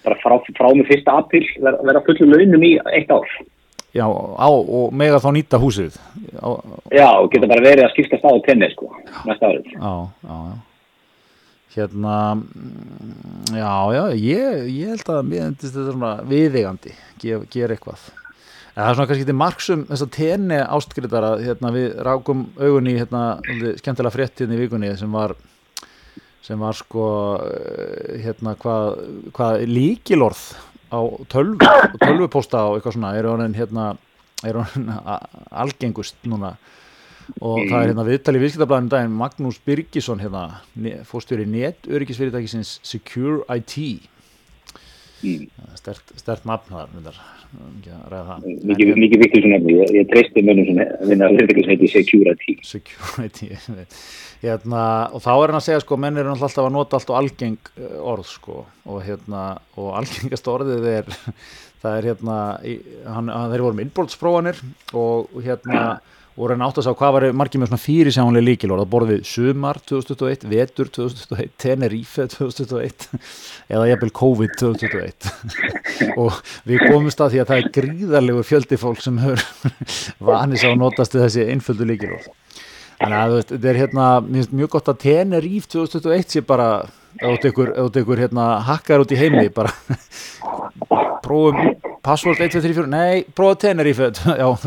[0.03, 3.29] Bara frá, frá með fyrsta apríl vera, vera fullum launum í eitt ár.
[3.93, 5.95] já, á, og mega þá nýta húsið
[6.41, 6.49] á,
[6.91, 8.89] Já, og geta bara verið að skipta stað á tenni, sko,
[9.29, 9.69] næsta árið.
[9.77, 9.93] já,
[10.27, 10.72] já, já
[11.73, 17.73] hérna mm, já, já, ég, ég held að mér finnst þetta svona viðeigandi gera gef
[17.75, 18.03] eitthvað.
[18.73, 22.45] En það er svona kannski til marksum þess að tenni ástgriðar að hérna, við rákum
[22.57, 23.23] augunni hérna,
[23.77, 25.35] skemmtilega frétt hérna í vikunni sem var
[26.43, 27.07] sem var sko
[27.47, 28.97] eh, hérna hvað,
[29.35, 30.41] hvað líkilorð
[30.91, 30.99] á
[31.31, 33.93] tölvu og tölvupósta og eitthvað svona er honin hérna
[34.43, 34.91] er honin
[35.63, 36.55] algengust núna
[37.41, 39.17] og það er hérna viðtali í viðskiptablaðinu daginn.
[39.19, 40.43] Magnús Birgisson hérna
[41.09, 43.77] fórstjóri netöryggisfyrirtækisins Secure IT
[45.23, 45.47] Mm.
[45.79, 47.15] stert, stert nafn þar myndar,
[47.55, 48.47] ekki að ræða það.
[48.67, 52.55] Mikið, mikið vikið svona, ég, ég treysti mönnum sem vinna að verða sem heiti Security.
[52.67, 53.47] security
[54.43, 54.81] hérna,
[55.15, 57.71] og þá er hann að segja sko menn náttúrulega alltaf að nota allt og algeng
[57.79, 58.65] eh, orð sko.
[58.83, 59.43] Og hérna
[59.79, 61.07] og algengast orðið er
[61.85, 62.37] það er hérna
[63.15, 64.59] hann, þeir voru með innbóltsprófanir
[64.99, 65.85] og hérna
[66.33, 69.79] og reyna átt að sá hvað var margir með svona fyrirsjánlega líkilorð að borðið sumar
[69.85, 73.07] 2021, vetur 2021, Tenerife 2021
[73.69, 75.29] eða jafnvel COVID 2021
[76.23, 79.45] og við komumst að því að það er gríðarlegu fjöldi fólk sem hefur
[80.31, 82.29] vanis á við þessi einföldu líkilorð
[82.97, 86.69] þannig að þetta er hérna mjög gott að Tenerife 2021 sé bara,
[87.21, 89.73] ef þú tekur hérna hakkar út í heimi bara
[91.25, 94.11] prófum password 1, 2, 3, 4, nei, prófa Tenerife
[94.41, 94.47] já,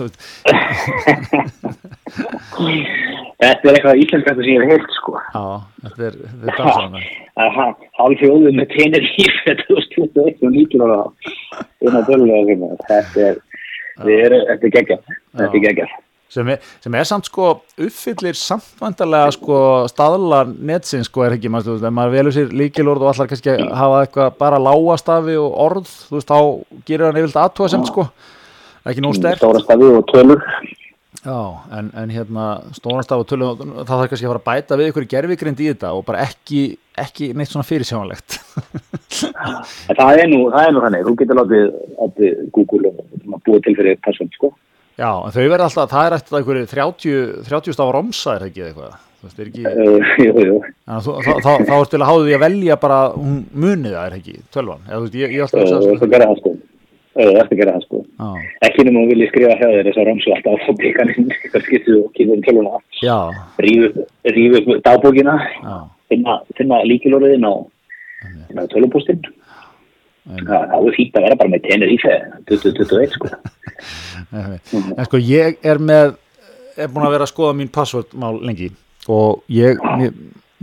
[3.36, 5.12] Þetta er eitthvað íslenska sem ég hef heilt, sko.
[5.20, 5.44] Já,
[5.84, 6.14] þetta er,
[6.46, 6.94] dansaðan
[7.36, 11.06] hálf fjóðum með Tenerife 2021 og líkir á það.
[11.84, 12.72] Inn á döllega hérna.
[12.88, 13.38] Þetta er,
[14.48, 15.14] þetta er geggjað.
[15.36, 15.96] Þetta er geggjað.
[16.32, 19.58] Sem er, sem er samt sko uppfyllir samtvandarlega sko
[19.90, 24.00] staðla netsins sko er ekki maður, ef maður velur sér líkilorð og allar kannski hafa
[24.04, 28.08] eitthvað bara lágastafi og orð, þú veist, þá gerir hann yfirlega aðtóðasemt sko
[28.86, 30.42] ekki nóg sterk Stóra stafi og tölur.
[31.26, 31.38] Já,
[31.74, 32.44] en, en hérna
[32.76, 35.90] stórnastaf og tölum, það þarf kannski að fara að bæta við ykkur gerfigrind í þetta
[35.96, 36.60] og bara ekki,
[37.02, 38.36] ekki neitt svona fyrirsjánlegt
[39.90, 41.06] En það er nú, það er nú þannig.
[41.06, 44.52] Þú getur látið, Google að búa til fyrir persón, sko.
[44.96, 47.16] Já, en þau verða alltaf, það er eftir einhverju 30,
[47.48, 48.94] 30 stafa romsa er það ekki eitthvað?
[49.26, 49.64] Veist, er ekki
[51.04, 54.06] þú- þá, þá, þá er til að háðu því að velja bara hún munið það
[54.06, 54.80] er ekki, tölvan?
[54.86, 56.52] Eða þú veist, ég, ég alltaf Uh, að Þú ert að gera það, sko.
[57.16, 58.00] Uh, Þú ert að gera það, sko.
[58.16, 58.30] Já,
[58.68, 62.00] Ekki nema þú viljið skrifa hjá þér þess að romsu alltaf á bíkaninn, eitthvað skiptið
[62.00, 62.46] og kýður um
[63.66, 64.06] Rífu
[64.36, 65.36] rífu upp dagbókina,
[66.08, 67.54] finna, finna líkilorðin á,
[68.24, 68.40] en,
[70.26, 72.14] Það það er fínt að vera bara með Tenerife
[72.50, 73.28] 2021 sko.
[74.36, 76.16] en sko ég er með
[76.76, 78.70] er búin að vera að skoða mín passwordmál lengi.
[79.12, 80.14] Og ég mér,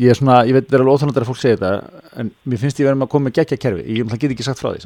[0.02, 2.62] ég er svona, ég veit það er alveg óþjóðanlega að fólk segja þetta en mér
[2.62, 4.82] finnst ég verið með að koma með geggja kerfi ég get ekki sagt frá því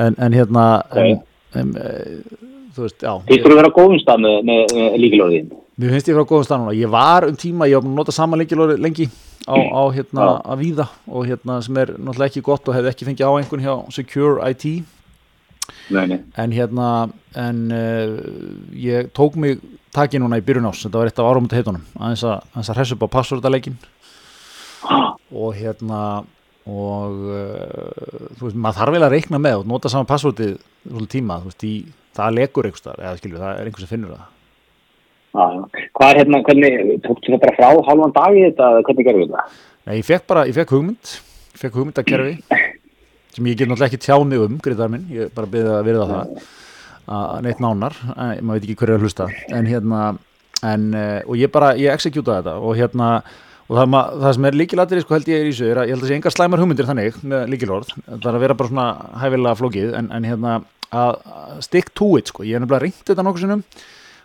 [0.00, 1.22] en, en hérna en,
[1.58, 1.94] en, e,
[2.76, 3.14] þú veist, já.
[3.26, 5.50] Þið þurfum að vera á góðum stað með, með, með líkilóðin.
[5.80, 6.76] Mér finnst ég frá góðum stað núna.
[6.78, 9.08] Ég var um tíma, ég búin að nota sama leikilóri lengi
[9.48, 10.86] á, á hérna að víða.
[11.10, 14.52] Og hérna sem er náttúrulega ekki gott og hefði ekki fengið á einhvern hjá Secure
[14.52, 14.66] IT
[15.90, 16.18] Nei, nei.
[16.38, 16.88] en hérna
[17.38, 18.18] en uh,
[18.78, 19.60] ég tók mig
[19.94, 22.96] taki núna í byrjun ás, þetta var eitt af áramönda heitunum aðeins að, að hressa
[22.96, 23.78] upp á passvörðaleikin
[25.30, 26.02] og hérna
[26.70, 31.14] og uh, þú veist, maður þarf vel að reikna með og nota sama passvörðið svolítið
[31.14, 31.72] tíma, þú veist, í,
[32.16, 34.28] það lekur einhverstaðar, eða skilju, það er einhver sem finnur það.
[35.30, 39.44] Hvað er hérna, hvernig, tókstu það bara frá hálfan dag í þetta, hvernig gerðu þetta?
[39.86, 41.14] Nei, ég fekk bara, ég fekk hugmynd
[41.50, 42.34] ég fekk hugmynd að kerfi
[43.34, 46.48] sem ég get náttúrulega ekki tjáni um, greiðar minn ég bara byrði að verða það
[47.10, 49.28] að neitt nánar, en, maður veit ekki hverju er að hlusta.
[49.50, 50.00] En hérna
[50.62, 53.08] en, eh, og ég bara, ég executaði þetta og hérna
[53.70, 56.04] og það, það sem er líkilatri sko held ég er í er að ég held
[56.04, 58.86] að sé engar slæmar hugmyndir þannig með líkilorð, það er að vera bara svona
[59.22, 60.58] hæfilega flókið, en, en hérna
[60.90, 61.20] að
[61.62, 63.64] stick to it sko, ég hef nefnilega reynt þetta nokkuð sinnum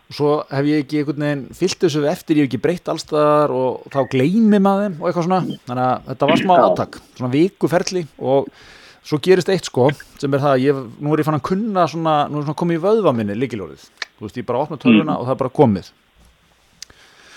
[0.05, 3.53] og svo hef ég ekki einhvern veginn fyllt þessu eftir, ég hef ekki breytt allstaðar
[3.53, 5.39] og þá gleymi maður og eitthvað svona.
[5.65, 6.65] Þannig að þetta var smá Já.
[6.65, 8.51] átak svona vikuferli og
[9.05, 9.89] svo gerist eitt sko
[10.19, 12.57] sem er það að ég, nú er ég fann að kunna svona, nú er svona
[12.61, 13.83] komið í vöðva minni líkilórið,
[14.17, 15.91] þú veist, ég bara opna tölvuna og það er bara komið,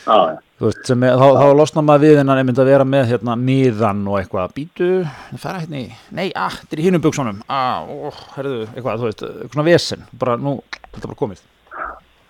[0.08, 0.36] Já, já.
[0.56, 3.10] þú veist, sem er, þá, þá losna maður við en að einmitt að vera með
[3.10, 4.88] hérna miðan og eitthvað, býtu
[5.42, 9.10] fara hérna í, nei, ah, þetta er í hinum buksunum ah, ó, herðu, eitthvað, þú
[9.10, 10.54] veist eitthvað svona vesen, bara nú,
[10.88, 11.44] þetta er bara komið.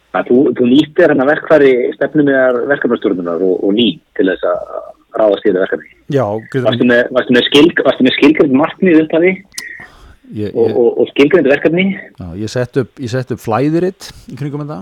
[0.08, 4.62] Það, þú, þú nýttir hérna verkfæri stefnum með verkefnastjórnunar og, og ný til þess að
[5.20, 5.97] ráðast í þetta verkefni.
[6.08, 10.72] Já, Varstu Guðrún, með, varstu með, skilg, varstu með skilgrind markmið upphafi ég, og, ég,
[10.72, 11.86] og, og skilgrind verkefni?
[12.16, 14.80] Já, ég sett upp, ég sett upp flæðiritt í kringum þetta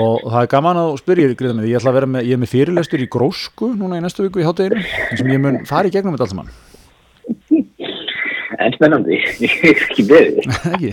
[0.00, 2.52] og það er gaman að spyrja mig, ég ætla að vera með, ég er með
[2.54, 4.84] fyrirlestur í grósku núna í næstu viku í hátteginu
[5.18, 6.58] sem ég mun fara í gegnum þetta allt saman
[8.60, 10.48] En spennandi, ég er ekki beðið.
[10.74, 10.90] ekki?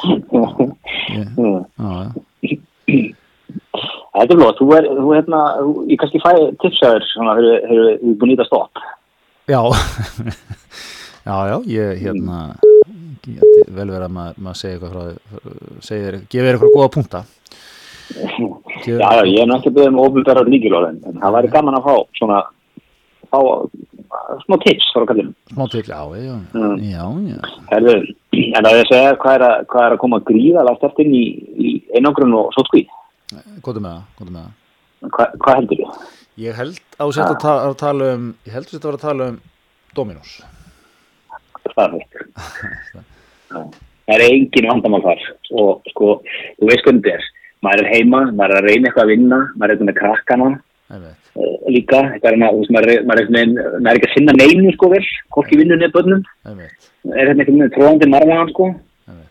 [1.10, 1.24] Já,
[1.80, 2.12] já.
[4.10, 5.40] Þetta er blóð, þú er, þú hérna,
[5.92, 6.30] ég kannski fæ
[6.62, 8.80] tipsaður svona, hefur við búin í þetta stopp.
[9.50, 9.60] já,
[11.28, 12.40] já, já, ég hérna
[13.30, 17.20] ég vel verið að maður, maður segja eitthvað frá því segir, gefið eitthvað góða punkta
[18.88, 21.94] Já, já, ég er náttúrulega beðið um óbyrðarar líkilóðin, en það væri gaman að fá
[22.18, 22.38] svona,
[23.30, 23.38] fá
[24.42, 25.34] smá tips frá kallinu.
[25.52, 26.78] smá til, já, já, Mm.
[26.90, 27.50] já, já.
[27.70, 27.94] Herðu,
[28.40, 31.22] en að ég segja hvað er að, hvað er að koma gríðalega stert inn í,
[31.68, 32.82] í einangrun og sótkví?
[33.64, 36.08] Góðu með það, góðu með það Hva, hvað heldur þú?
[36.40, 39.06] ég held að þú sett að, að tala um ég held að þetta var að
[39.06, 39.38] tala um
[39.96, 40.32] Dominos
[41.74, 42.16] Það er veikt.
[43.50, 45.22] Það er engin vandamál þar
[45.60, 46.08] og sko,
[46.58, 47.28] þú veist hvernig þetta er.
[47.64, 50.48] Maður er heima, maður er að reyna eitthvað að vinna, maður er eitthvað með krakkana
[50.96, 51.10] uh,
[51.70, 52.00] líka.
[52.14, 53.52] Þetta er, maður er, maður er,
[53.84, 55.02] er ekki að sinna neinu sko vel,
[55.36, 56.24] hvorki vinnunni eða bönnum.
[56.48, 58.70] Er hérna eitthvað með tróðandi marmaðan sko.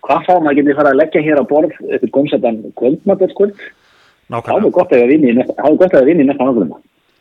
[0.05, 3.65] Hvað þá, maður getur fara að leggja hér á borð eitthvað gómsættan kvöldmatöldskvöld.
[4.29, 4.65] Nákvæmlega.
[4.69, 5.57] Er gott að það vinni í næsta-
[5.93, 6.07] er að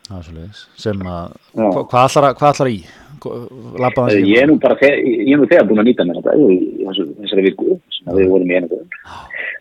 [0.08, 2.04] það er svoleiðis, sem að, hva, hvað
[2.38, 2.78] hvað ætlar í?
[3.82, 6.36] Labbaðan Eh, Ég er nú bara, ég er nú þegar búin að nýta mér þetta
[7.18, 8.68] þessari viku sem að við vorum í einu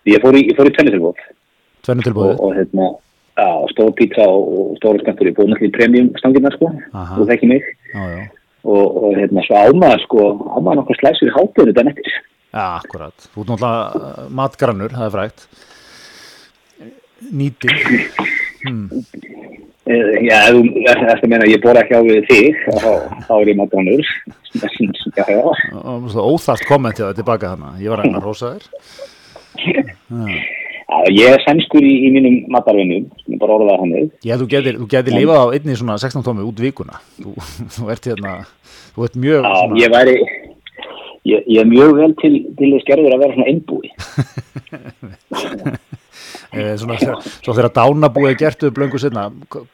[0.07, 1.23] Ég fór í, ég fór í tennisilbóð
[1.87, 2.87] Tvennu og, og hérna,
[3.37, 4.47] já, stór pizza og,
[4.79, 7.15] stóru skemmtur, ég búið náttúrulega í premium stanginnar sko, Aha.
[7.17, 7.67] þú þekki mig.
[7.93, 8.23] Já, já,
[8.67, 10.25] og, og hérna, svo ámaður sko,
[10.57, 12.17] ámaður nokkuð slæsir í hátíðinu þetta nettir.
[12.51, 13.27] já, akkurat.
[13.33, 15.47] Þú ert náttúrulega uh, matgrannur, það er frægt.
[17.33, 17.73] Nýtir,
[19.87, 22.89] Eh, Já, þú ert að meina að ég bóra ekki á við þig, þá,
[23.37, 23.59] er ég
[26.11, 28.65] svo óþart kommentið það tilbaka þannig, ég var að reyna að rósa þér.
[30.87, 33.07] Já, ég er sænskur í, í mínum matarvinnum,
[33.39, 33.95] bara orðað hann
[34.27, 36.99] Já, þú getur, þú getur lifað á einni svona 16 tómi út vikuna.
[37.19, 37.33] Þú,
[37.77, 38.35] þú ert hérna,
[38.95, 40.17] þú ert mjög Já, svona, ég væri,
[41.31, 43.91] ég, ég er mjög vel til, til þess gerður að vera svona einbúi.
[46.57, 49.27] eh, svona, svo þegar dánabúið er gert við blöngu sinna,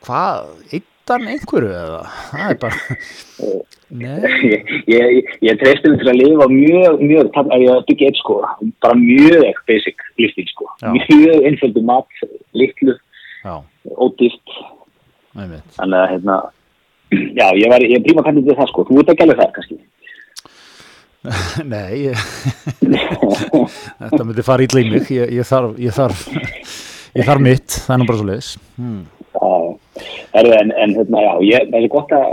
[0.06, 2.02] hvað, eittan einhverju eða?
[2.32, 2.98] Það er bara,
[4.04, 8.22] ég, ég, ég treysti mig til að lifa mjög, mjög, þannig að ég byggja eitt
[8.22, 8.40] sko,
[8.86, 10.92] bara mjög basic lífstíl sko, Já.
[10.98, 12.24] mjög einföldu mat,
[12.58, 12.98] litlu,
[14.08, 14.60] ódýrt,
[15.36, 16.40] þannig að hérna,
[17.40, 19.54] já, ég var, ég er príma kannið til það sko, þú ert ekki alveg það
[19.58, 19.80] kannski.
[21.74, 22.24] Nei, ég,
[24.02, 26.26] þetta myndi fara ítla í mig, ég, ég þarf, ég þarf,
[27.16, 28.50] ég þarf mitt, það er nú bara svo leiðis.
[28.76, 29.04] Hmm.
[29.34, 29.52] Já,
[30.42, 32.28] er, en, en hérna, já, ég, það er gott að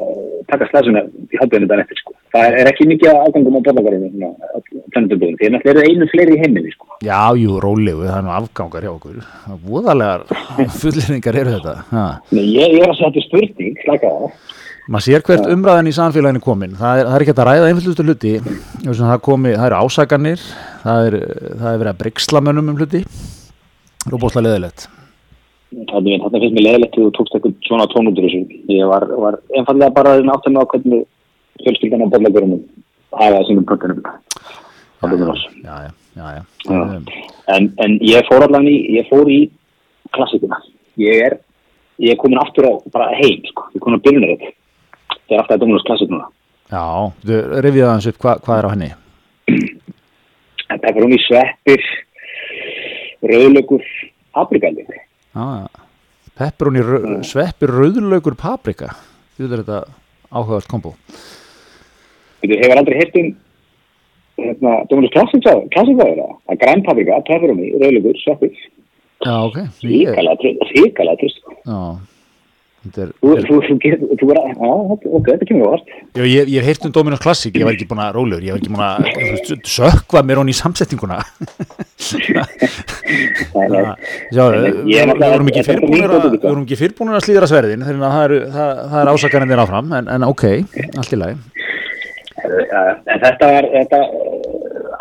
[0.50, 2.16] taka slæsuna í haldunum þetta eftir sko.
[2.34, 4.30] Það er, er ekki mikið afgangum á borðagarinu,
[4.94, 6.90] tennenduböðum, því að það eru einu fleiri í heiminni sko.
[7.06, 9.20] Já, jú, rólegu, það er nú afgangar hjá okkur.
[9.70, 10.26] Voðalegar
[10.82, 11.76] fulleringar eru þetta.
[12.34, 14.56] Nei, ég, ég er að setja spurning, slaka það.
[14.88, 16.76] Maður sér hvert umræðan í samfélaginu komin.
[16.78, 18.32] Það er, það er ekki að ræða einföldustu hluti.
[18.86, 20.46] Það, komi, það eru ásaganir,
[20.84, 21.18] það er,
[21.60, 23.02] það er verið að bryggsla mönnum um hluti.
[24.06, 24.88] Það er bóðslega leðilegt.
[25.92, 28.36] Þannig að finnst mér leðilegt þegar þú tókst eitthvað svona tónundur.
[28.72, 31.06] Ég var, var einfallega bara áttan á hvernig
[31.62, 32.64] fjölskyldan á bollagurinum
[33.20, 34.02] hafa sínum pökkunum.
[35.00, 36.44] Já, já, já já, já.
[36.70, 37.04] Um.
[37.46, 39.40] En, en ég fór allan í ég fór í
[40.14, 40.60] klassikuna
[41.00, 41.36] ég er,
[42.02, 44.44] ég er komin aftur á bara heim, sko, ég er komin á byrjunaröð
[45.30, 46.28] það er alltaf að domnast klassikuna
[46.70, 46.86] Já,
[47.26, 48.90] þú revið aðeins upp, Hva, hvað er á henni?
[50.70, 51.86] Það er í sveppir
[53.26, 53.86] rauðlögur
[54.34, 54.86] paprikali
[55.34, 55.66] ah,
[56.38, 57.24] Pepperoni rau, mm.
[57.26, 58.94] sveppir rauðlögur paprika.
[59.36, 59.80] Þú veit þetta
[60.30, 60.94] áhugast kombo.
[62.40, 63.32] Þú hefur aldrei hitt um
[64.40, 68.54] hérna, Dominus klassikaður að grænpaprika, pepperoni, rauðlugur, sveppur
[69.20, 69.58] Já, ok.
[69.82, 71.82] Þýkala trist Já
[72.80, 74.70] Þú er að, já,
[75.04, 78.00] ok, þetta kemur vart Já, ég hef heyrt um Dominus Classic ég var ekki búin
[78.00, 81.18] að rólegur, ég var ekki búin að sökva mér honni í samsettinguna
[84.32, 89.92] Já, við vorum ekki fyrrbúinir að slíðra sverðin þannig að það er ásakarinn þér áfram
[90.00, 90.44] en ok,
[90.96, 91.36] allt í lagi.
[92.40, 94.00] En þetta var þetta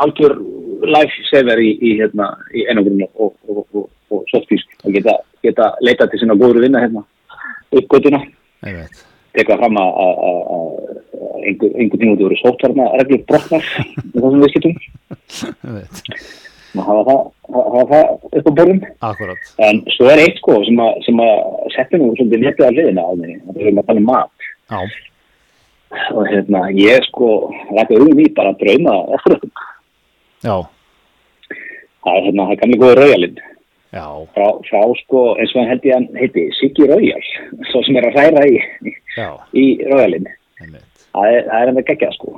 [0.04, 0.36] algjör
[0.84, 5.16] lifesaver í, í, hérna, í einangrunni og, og, og, og softísk að geta,
[5.46, 7.06] geta leita til sinna góður vinna hérna
[7.76, 8.24] uppgötuna.
[9.38, 9.90] Teka fram að
[11.46, 13.66] einhver, einhver tíma út voru sótvarna reglur brotnar
[14.14, 14.78] með þessum viðskiptum.
[16.78, 18.82] Og hafa það, hafa það upp á borðum.
[19.66, 21.40] En svo er eitt sko sem að, sem að
[21.74, 24.50] setja nú svolítið netið að liðina á því að við erum að tala um mat.
[24.70, 24.82] Já.
[26.14, 27.30] Og hérna ég sko
[27.74, 28.94] rækka um í bara að drauma
[30.46, 30.56] Já.
[32.00, 33.42] Það er hérna, það er gamlega góður raujalinn
[34.36, 37.24] frá, frá sko eins og hann held ég að hann heiti Siggi Raujal
[37.72, 38.60] svo sem er að hræra í
[39.58, 42.36] í raujalinn það er hann að gegja sko.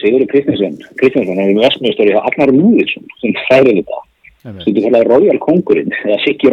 [0.00, 3.98] Sigurður Kristinsson Kristinsson er með vestmjöstöri á Agnar Múðinsson sem hræri þetta.
[4.42, 6.52] Sem þú kallar Raujal Kongurinn eða Siggi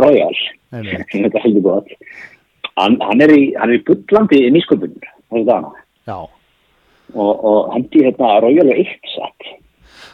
[1.23, 1.95] þetta gott.
[2.79, 5.07] Hann, hann er í, í bullandi í nýsköpunum
[7.15, 9.49] og, og hendi hérna Royal eitt sett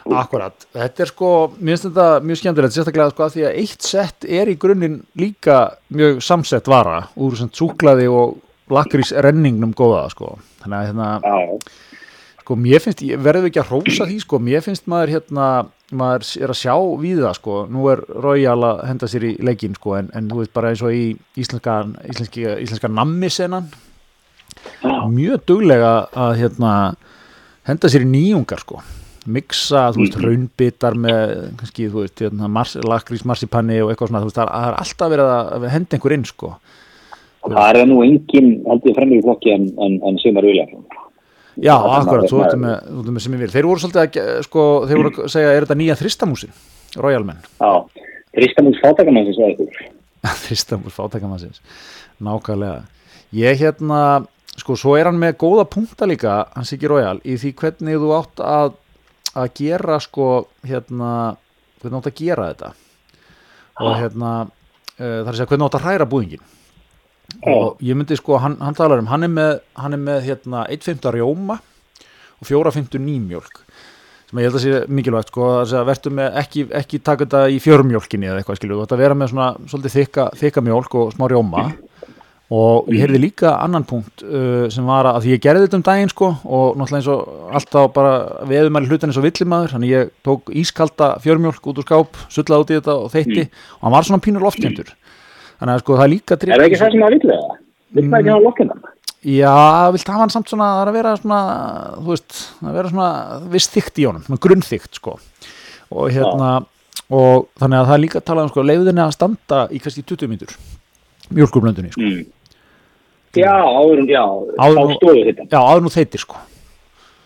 [0.06, 3.86] Akkurat, þetta er sko mér finnst þetta mjög skemmtilegt, sérstaklega sko að því að eitt
[3.86, 5.56] sett er í grunninn líka
[5.94, 8.36] mjög samsett vara úr svona súklaði og
[8.70, 11.10] lakrís renningnum góða sko, þannig að hérna
[12.46, 15.48] sko mér finnst, verður ekki að rósa því sko, mér finnst maður hérna
[15.94, 17.56] maður er að sjá við það sko.
[17.70, 20.82] Nú er Royal að henda sér í leikin sko en, en þú veist bara eins
[20.86, 21.04] og í
[21.38, 21.78] íslenska
[22.10, 23.70] íslenska, íslenska nammisennan
[25.10, 26.70] mjög duglega að hérna,
[27.68, 28.80] henda sér í nýjungar sko
[29.32, 30.26] miksa, þú veist, mm.
[30.26, 34.52] raunbitar með kannski, þú veist, hérna, mars, lakrís marsipanni og eitthvað svona, þú veist, það
[34.60, 36.52] er alltaf verið að henda einhver inn sko.
[37.46, 40.86] Og það er nú enginn, held ég, fremri flokki en, en, en Sigmar Viljáfn
[41.56, 43.52] Já, akkurat, þú veist með, með sem ég vil.
[43.54, 46.56] Þeir voru svolítið að, sko, þeir voru að segja er þetta nýja þristamúsin,
[47.00, 48.02] Royalmenn Já,
[48.36, 49.70] þristamús fátækamansins
[50.44, 51.62] Þristamús fátækamansins
[52.20, 52.82] Nákvæmlega.
[53.36, 54.00] Ég hérna
[54.56, 58.12] sko svo er hann með góða punta líka hans ekki Royal í því hvernig þú
[58.16, 58.76] átt að,
[59.36, 60.28] að gera sko
[60.66, 61.12] hérna
[61.80, 62.72] hvernig átt að gera þetta?
[63.84, 64.50] Og hérna uh,
[64.98, 66.52] það er að segja hvernig átt að hræra búðingin
[67.42, 70.62] og ég myndi sko hann, hann talar um hann er með, hann er með hérna
[70.72, 71.58] 1.5 rjóma
[72.38, 73.62] og 4.5 nýmjölk
[74.26, 77.58] sem ég held að sé mikilvægt sko að verður með ekki, ekki taka þetta í
[77.62, 81.12] fjörmjölkinni eða eitthvað skilju þú ætti að vera með svona svolítið þykka, þykka mjölk og
[81.14, 81.66] smá rjóma
[82.54, 85.86] og ég heyrði líka annan punkt uh, sem var að því ég gerði þetta um
[85.88, 88.12] daginn sko og náttúrulega eins og alltaf bara
[88.46, 92.70] veðumæli hlutan eins og villimaður þannig ég tók ískalda fjörmjölk út úr skáp sullaði út
[92.70, 93.64] í þetta og þeitti mm.
[93.78, 94.92] og hann var svona pínur loftjendur
[95.58, 97.58] þannig að sko það er líka Er það ekki það sem það villiða?
[97.96, 98.86] Vilt það ekki hafa loftjendan?
[99.26, 99.56] Já,
[99.96, 101.42] vilt hafa hann samt svona að vera svona,
[101.98, 103.10] þú veist að vera svona
[103.56, 105.18] viss þygt í honum grunnþygt sko
[105.90, 106.54] og hérna
[107.10, 110.54] og þannig að það er líka um sko að standa í kannski 20 mítur
[111.34, 112.02] mjölkurblöndunni sko.
[112.02, 112.24] mm.
[113.36, 114.22] Já, áður, já,
[114.56, 114.94] áður,
[115.50, 116.38] já, áður nú þeitir sko.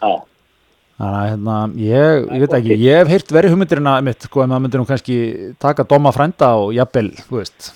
[0.01, 0.13] Já.
[1.01, 4.51] Þannig að hérna, ég, ég veit ekki, ég hef heyrt verið hugmyndirina mitt, sko, en
[4.51, 5.17] maður myndir nú kannski
[5.63, 7.71] taka doma frænda og jafnvel, þú veist,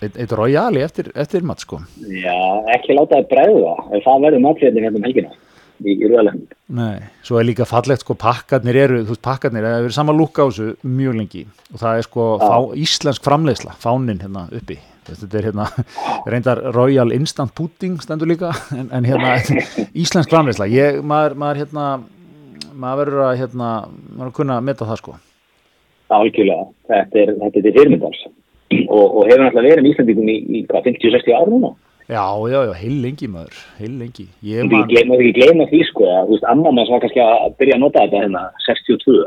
[0.00, 1.82] eitt rojali eftir, eftir mat, sko.
[2.08, 2.38] Já,
[2.72, 3.74] ekki láta það bregða,
[4.06, 6.56] það verður matfélagin hérna um helgina í, í röðalend.
[6.78, 10.16] Nei, svo er líka fallegt, sko, pakkarnir eru, þú veist, pakkarnir, það hefur verið sama
[10.16, 11.44] lúka á þessu mjög lengi.
[11.74, 15.66] Og það er sko fá, íslensk framleiðsla, fánin hérna uppi þetta er hérna
[16.32, 19.38] reyndar Royal Instant Pudding stendur líka en, en hérna
[20.04, 21.88] íslensk framleysla ég, maður, maður hérna
[22.78, 23.70] maður verður að hérna
[24.14, 25.16] maður kunna að metta það sko.
[26.14, 30.62] Algjörlega, þetta er, þetta er fyrirmyndars og, og hefur náttúrulega verið í Íslandingum í, í
[30.68, 31.72] hvað, 50-60 ára núna?
[32.08, 34.24] Já, já, já, heil lengi maður, heil lengi.
[34.48, 37.76] Ég má ekki gleyma því sko að, þú veist, amma manns var kannski að byrja
[37.76, 39.18] að nota þetta hérna 62,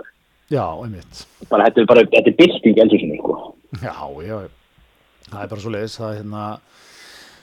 [0.50, 1.22] já, einmitt.
[1.52, 3.38] bara þetta er bara, þetta er bylting eldhúsinu sko.
[3.84, 3.94] Já,
[4.26, 4.40] já,
[5.32, 6.44] það er bara svo leiðis, það er hérna,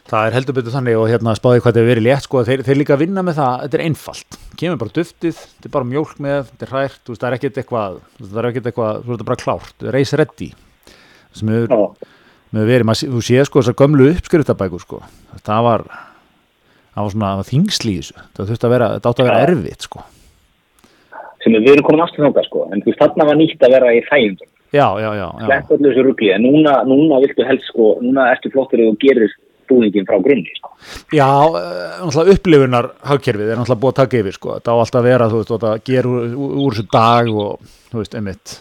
[0.09, 2.65] það er heldur betur þannig og hérna spáði hvað þetta er verið létt sko, þeir,
[2.67, 6.21] þeir líka vinna með það, þetta er einfalt, kemur bara duftið, þetta er bara mjólk
[6.25, 9.19] með, þetta er hrært, veist, það er ekkert eitthvað, það er ekkert eitthvað, þú veist,
[9.19, 10.51] það er bara klárt, reis ready,
[11.39, 11.89] sem hefur,
[12.57, 15.03] með verið, maður, þú séð sko þessar gömlu uppskriftabækur sko,
[15.45, 15.89] það var,
[16.95, 20.07] það var svona þessu, það þurfti að vera, þetta átti að vera erfitt sko,
[21.43, 23.93] sem við erum komin aftur þangað sko en þú veist, þarna var nýtt að vera
[23.95, 24.51] í þægindum
[25.47, 29.33] slepp öllu þessu rugli, en núna, núna viltu helst sko, núna ertu flottur og gerir
[29.69, 30.73] búningin frá grunni sko.
[31.13, 34.55] Já, eh, náttúrulega upplifunar hagkerfið er náttúrulega búið að taka yfir sko.
[34.59, 37.59] þetta á alltaf að vera, þú veist, þetta gera úr, þessu dag og,
[37.93, 38.55] þú veist, einmitt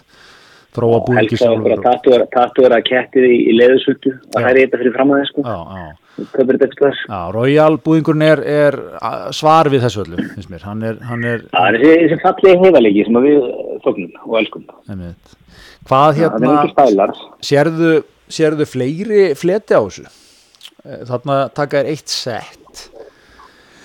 [0.77, 4.35] þróa að að sjálfur og- tatuera, tatuera kettið í, í leðusultu Já.
[4.35, 5.41] að hæri þetta fyrir fram að þeim sko
[6.17, 6.47] eitthvað
[7.33, 8.77] Royal búingurinn er, er
[9.31, 10.17] svar við þessu öllu,
[10.63, 13.43] hann er, hann er, það er þessi, fallegi hefalegi sem að við
[13.85, 14.63] þóknum og elskum.
[14.89, 15.37] Einmitt
[15.87, 16.53] Hvað hérna,
[17.47, 17.91] sérðu,
[18.27, 20.07] sérðu fleiri fleti á þessu?
[20.87, 22.89] Eh, Þarna taka er eitt sett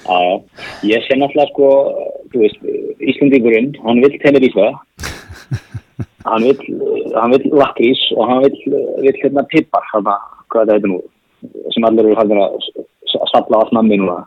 [0.02, 0.32] Já, já.
[0.82, 1.66] Ég sé náttúrulega sko,
[2.32, 2.64] þú veist,
[3.06, 4.74] Íslandingurinn, hann vill tennir í það.
[6.26, 6.42] hann
[7.36, 10.16] vill lakrís og hann vill hérna pippar, hérna,
[10.50, 10.98] hvað þetta heitir nú,
[11.74, 12.72] sem allir eru hægðin að s-
[13.12, 14.18] s- safla allt nammi núna.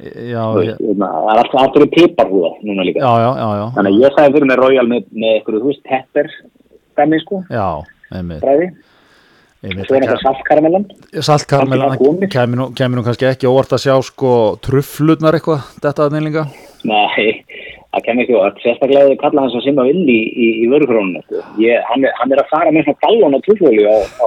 [0.00, 3.00] Já, veist, hérna, Það er alltaf aftur pipparhúða núna líka.
[3.06, 6.26] já, já, Þannig að ég sagði fyrir mig Royal með, með eitthvað, þú veist, pepper,
[7.00, 7.66] dæmi sko, já,
[8.14, 8.70] einmitt, bræði.
[9.64, 10.20] einmitt Svo er þetta.
[11.26, 12.28] Saltkarmelan komið.
[12.32, 12.66] kemur nú,
[13.00, 14.32] nú kannski ekki óvart að sjá sko
[14.64, 16.44] trufflutnar eitthvað, þetta að neylinga
[16.88, 17.44] Nei,
[17.92, 18.60] það kemur ekki óvart.
[18.64, 21.20] Sérstaklega ef þið kalla hans að simma vill í, í, í vörufrónuna.
[21.26, 21.42] Sko.
[21.60, 24.26] Ég- Hann, hann er að fara með svona gallon á trúflóli á, á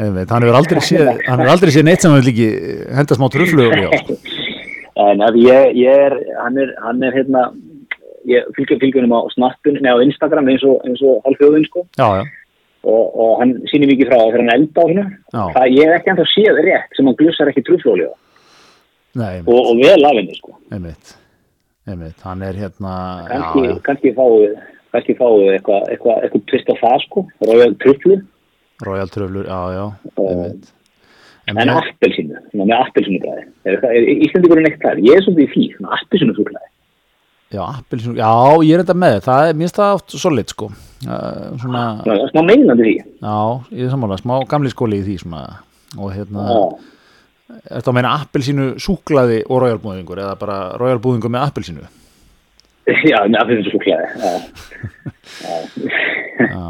[0.00, 2.48] einmitt, hann hefur aldrei séð hann hefur aldrei séð neitt sem hefur líki
[2.96, 3.28] henda smá.
[5.00, 6.12] En að ég, ég er,
[6.42, 7.42] hann er, hann er hérna,
[8.28, 11.86] ég fylgjum fylgjum á snappun, neða á Instagram eins og, og halvfjóðin sko.
[12.00, 14.86] Og, og hann sýnir mikið frá þegar hann elda á.
[15.36, 15.42] Já.
[15.56, 18.14] Það ég ekki ennþá séð rétt sem hann glussar ekki trúflóli á.
[19.44, 20.56] Og, og vel af henni sko.
[20.70, 21.14] einmitt
[21.90, 22.92] einmitt, hann er hérna
[23.26, 24.52] Kanski, já, já, kannski fáið,
[24.94, 27.24] kannski fáið eitthvað, eitthvað, eitthvað tvist á það sko.
[27.48, 28.20] Róið trúflu.
[28.80, 29.84] Royal Trufflur, já, já
[30.24, 30.70] einmitt
[31.50, 33.46] en svona með appelsínu græði.
[33.66, 35.00] Er, er, er Íslandingurinn eitt það?
[35.06, 36.70] Ég er svolítið í því, svona appelsínu súklaði.
[37.50, 38.30] Já, appelsínu, já,
[38.66, 42.30] ég er þetta með það er, minnst það átt svo lit sko uh, svona, Svona
[42.30, 42.94] smá meinandi því.
[43.26, 43.38] já,
[43.74, 45.44] ég er sammála smá gamli skóli í því svona
[45.98, 46.62] og hérna Já.
[47.50, 51.82] Er þetta að meina appelsínu súklaði og royalbúðingur eða bara royalbúðingur með appelsínu?
[53.10, 54.06] Já, með appelsínu súklaði.
[54.22, 54.30] Já.
[56.40, 56.60] Já.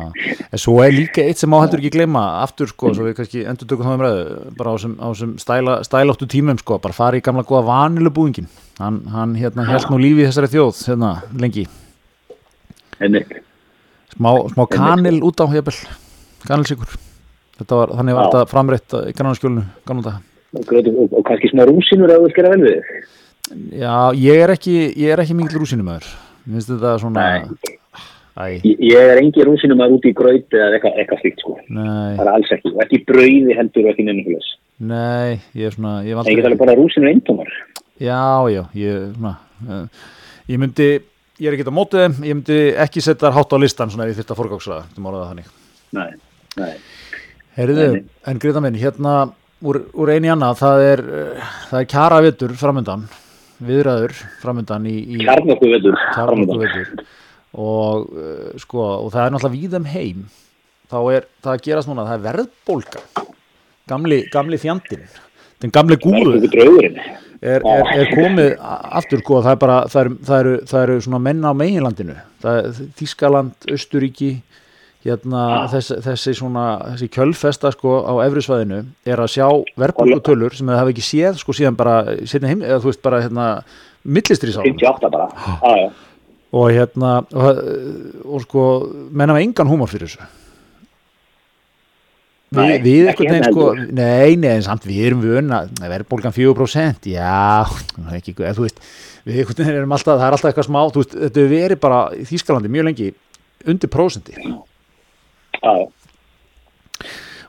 [0.51, 3.45] En svo er líka eitt sem má heldur ekki gleyma aftur sko, svo við kannski
[3.49, 4.25] endur tökum þá um ræðu
[4.59, 5.37] bara á þessum,
[5.85, 8.49] stæláttu tímum sko, bara fara í gamla góða vanilubúðingin
[8.81, 11.12] hann, hann hérna held nú lífi þessari þjóð hérna
[11.45, 11.66] lengi,
[14.16, 15.77] smá, smá kanil út á jafnvel,
[16.49, 16.97] kanilsikur
[17.61, 19.14] þetta var, þannig var þetta framreitt í
[20.09, 20.19] þetta
[20.51, 22.95] Og, kannski smá rúsinur að þú skera vel við.
[23.79, 26.09] Já, ég er ekki, ég er ekki mikil rúsinumöður
[27.03, 27.27] svona
[28.64, 31.57] Ég, ég er engi rúsinum að út í gröð eða eitthvað, eitthvað slíkt sko.
[31.69, 32.73] nei, Það er alls ekki.
[32.85, 34.07] Ekki brauði heldur og ekki
[34.38, 34.53] þess.
[34.90, 37.51] nei, ég er svona ég ekki aldrei, alveg bara rúsinur eintómar.
[38.00, 39.34] Já, já, ég svona
[39.68, 39.82] uh,
[40.50, 40.88] Ég myndi,
[41.40, 44.06] ég er ekki á mótið þeim Ég myndi ekki setja þar hátt á listan svona
[44.08, 45.50] ef ég þyrfti að forgáksraða, þetta málaði það þannig
[45.90, 46.10] Nei,
[46.56, 46.74] nei.
[47.92, 48.02] Nei.
[48.30, 49.14] en Greta minn, hérna
[49.60, 53.06] úr, úr eini annað, það er uh, það er kjara vetur framöndan
[53.60, 55.98] viðræður framöndan í, í Kjarnokku vetur.
[56.14, 56.92] kjarnorku vetur
[57.60, 60.22] og uh, sko, og það er náttúrulega víðum heim
[60.90, 63.02] þá er það að gerast núna, það er verðbólga
[63.90, 65.04] gamli, gamli fjandinn
[65.60, 66.96] den gamli gúðu Kjarnokku draugurinn.
[67.40, 68.55] Er, er, er komið
[69.00, 72.16] aftur sko, það er bara, það eru, það eru, það eru svona menna á meginlandinu.
[73.01, 74.32] Þískaland, Östuríki
[75.07, 79.47] hérna þess, þessi svona þessi kjölfesta sko á efrisvæðinu er að sjá
[79.80, 81.95] verðbólgutölur sem það hafa ekki séð sko síðan bara
[82.28, 83.47] setna heim, eða þú veist bara hérna
[84.05, 85.30] millistrisárum 58 bara.
[85.32, 85.88] Já, já.
[86.61, 87.62] og hérna og,
[88.28, 88.66] og sko
[89.09, 90.28] menn hafa engan húmor fyrir þessu
[92.51, 97.07] Við ekki einhvern veginn hérna sko nei, nei, en samt við erum vöna verðbólgan 4%
[97.12, 97.62] já,
[98.16, 98.80] ekki, þú veist
[99.22, 101.80] við einhvern veginn erum alltaf, það er alltaf eitthvað smá þú veist, þetta hefur verið
[101.84, 103.09] bara í Þýskalandi mjög lengi
[103.70, 105.72] undir prósenti Já,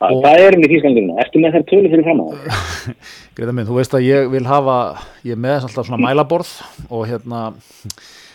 [0.02, 1.16] Hvað erum við í Þýsklandinu?
[1.22, 2.62] Ertu með þær tölu fyrir fram á það?
[3.38, 4.78] Greita minn, þú veist að ég vil hafa
[5.22, 6.54] ég er með alltaf svona mælaborð
[6.90, 7.42] og hérna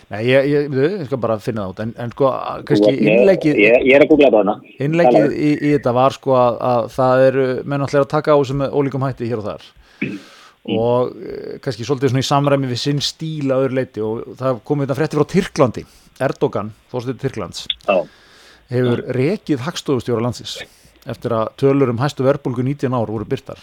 [0.07, 1.79] Nei, ég, ég, ég skal bara finna það út.
[1.83, 2.29] En, en sko,
[2.69, 4.55] kannski innleggið Ég, ég er að googla þetta hana.
[4.85, 8.39] innleggið í, í þetta var sko að, að það eru menn allir að taka á
[8.39, 9.65] þessu með ólíkum hætti hér og þar.
[10.67, 14.61] Og eh, kannski svolítið svona í samræmi við sinn stíl að öðru leiti og það
[14.67, 15.83] komið þetta frétti frá Tyrklandi.
[16.17, 17.99] Erdogan, fórstuður Tyrklands Já,
[18.73, 20.55] hefur rekið hagstofustjóra landsins
[21.05, 23.61] eftir að tölur um hæstu verbulgu 19 ár voru byrtar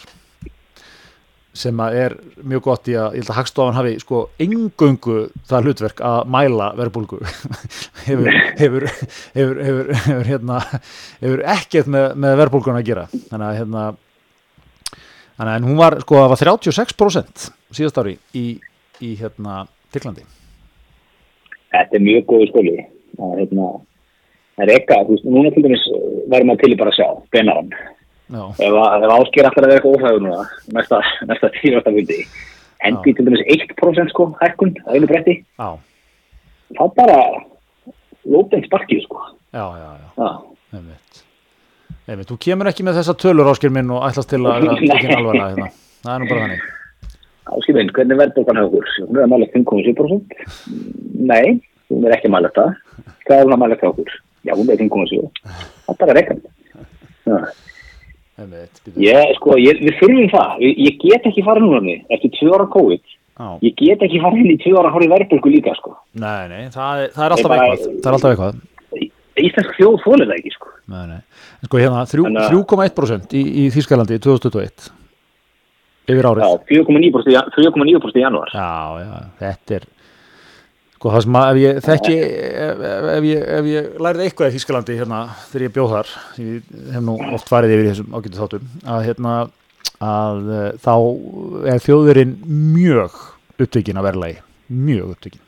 [1.54, 5.18] sem að er mjög gott í að ég held að hagstofan hafi sko engöngu
[5.50, 7.20] það hlutverk að mæla verbulgu
[8.08, 8.30] hefur,
[8.62, 8.88] hefur,
[9.36, 10.60] hefur, hefur, hefur, hérna,
[11.22, 13.88] hefur ekkert með, með verbulgun að gera þannig að hérna
[15.34, 18.46] þannig að en hún var sko það var 36% síðast ári í,
[19.02, 20.26] í hérna Tyrklandi
[21.74, 22.76] þetta er mjög góð skóli.
[23.14, 23.68] Það er hérna,
[24.54, 25.84] það er eitthvað, þú veist, núna til dæmis
[26.32, 27.70] væri maður til bara að sjá, beinaran.
[28.32, 32.20] Ef, að- ef ásker allar að vera eitthvað óhægur núna, næsta, næsta tíðvasta vildi,
[32.84, 35.68] hendi til dæmis 1% sko, hækkun á einu bretti, já,
[36.78, 37.18] þá bara
[38.26, 39.20] lópin sparkið sko.
[39.52, 40.08] já, já, já.
[40.24, 40.30] Já.
[40.74, 41.20] Einmitt.
[42.08, 42.28] Einmitt.
[42.32, 45.50] Þú kemur ekki með þessa tölur áskil minn og ætlast til að vera tekin alvarlega
[45.52, 45.68] hérna.
[46.04, 46.64] Það er nú bara þannig.
[47.54, 48.86] Áskipin, hvernig verður það okkur?
[49.04, 50.34] Hún er að mæla 5,7%?
[51.28, 51.60] Nei,
[51.92, 52.74] hún er ekki að mæla það.
[53.28, 54.10] Hvað er hún að mæla það okkur?
[54.48, 55.44] Já, hún er 5,7%.
[55.84, 56.42] Það er bara reikand.
[58.98, 60.54] Ég, sko, ég, við þurfum það.
[60.64, 63.02] Ég, ég get ekki farið núna niður eftir tvö ára COVID.
[63.34, 63.46] Já.
[63.66, 65.94] Ég get ekki farið inn í tvö ára hórið verðbólgu líka, sko.
[66.18, 67.86] Nei, nei, það það er alltaf eitthvað.
[68.02, 68.60] Það er alltaf eitthvað.
[69.44, 70.68] Íslensk þjóð þólir það ekki, sko.
[70.94, 71.20] Nei, nei.
[71.62, 74.90] En sko hérna, þrjú- Þannig að- 3,1% í, í Þýskalandi 2021
[76.14, 76.44] yfir árið.
[76.44, 78.50] Já, 4,9% í jan- 4,9% í janúar.
[78.54, 78.70] Já,
[79.02, 79.86] já, þetta er
[81.04, 84.54] sko það sem að ef ég þekki ef, ef, ég, ef ég lærið eitthvað í
[84.54, 85.18] Þýskalandi hérna
[85.50, 89.08] þegar ég bjóð þar ég hef nú oft farið yfir í þessum ágætu þáttum að
[89.10, 89.34] hérna
[90.04, 90.94] að eh, þá
[91.74, 93.18] er þjóðurinn mjög
[93.60, 94.38] upptökin að verðlagi
[94.72, 95.44] mjög upptökin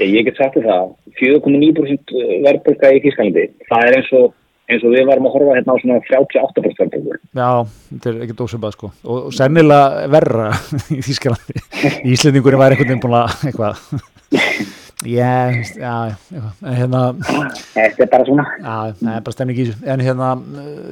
[0.00, 0.88] Ég, get sagt það,
[1.20, 3.44] 4,9% verðbólga í Þískalandi.
[3.68, 4.32] Það er eins og,
[4.66, 7.20] eins og við varum að horfa hérna á svona 38% verðbólgu.
[7.30, 7.50] Já,
[7.92, 10.48] þetta er ekkert ósöpað sko og, sennilega verra
[10.96, 11.62] í Þýskalandi
[12.10, 14.10] Íslendingurinn væri einhvern veginn búin að eitthvað
[15.04, 16.16] Já, já,
[16.64, 17.00] hérna
[17.74, 18.44] Þetta er bara svona.
[18.56, 19.82] Já, það er bara stemning í þessu.
[19.92, 20.28] En hérna,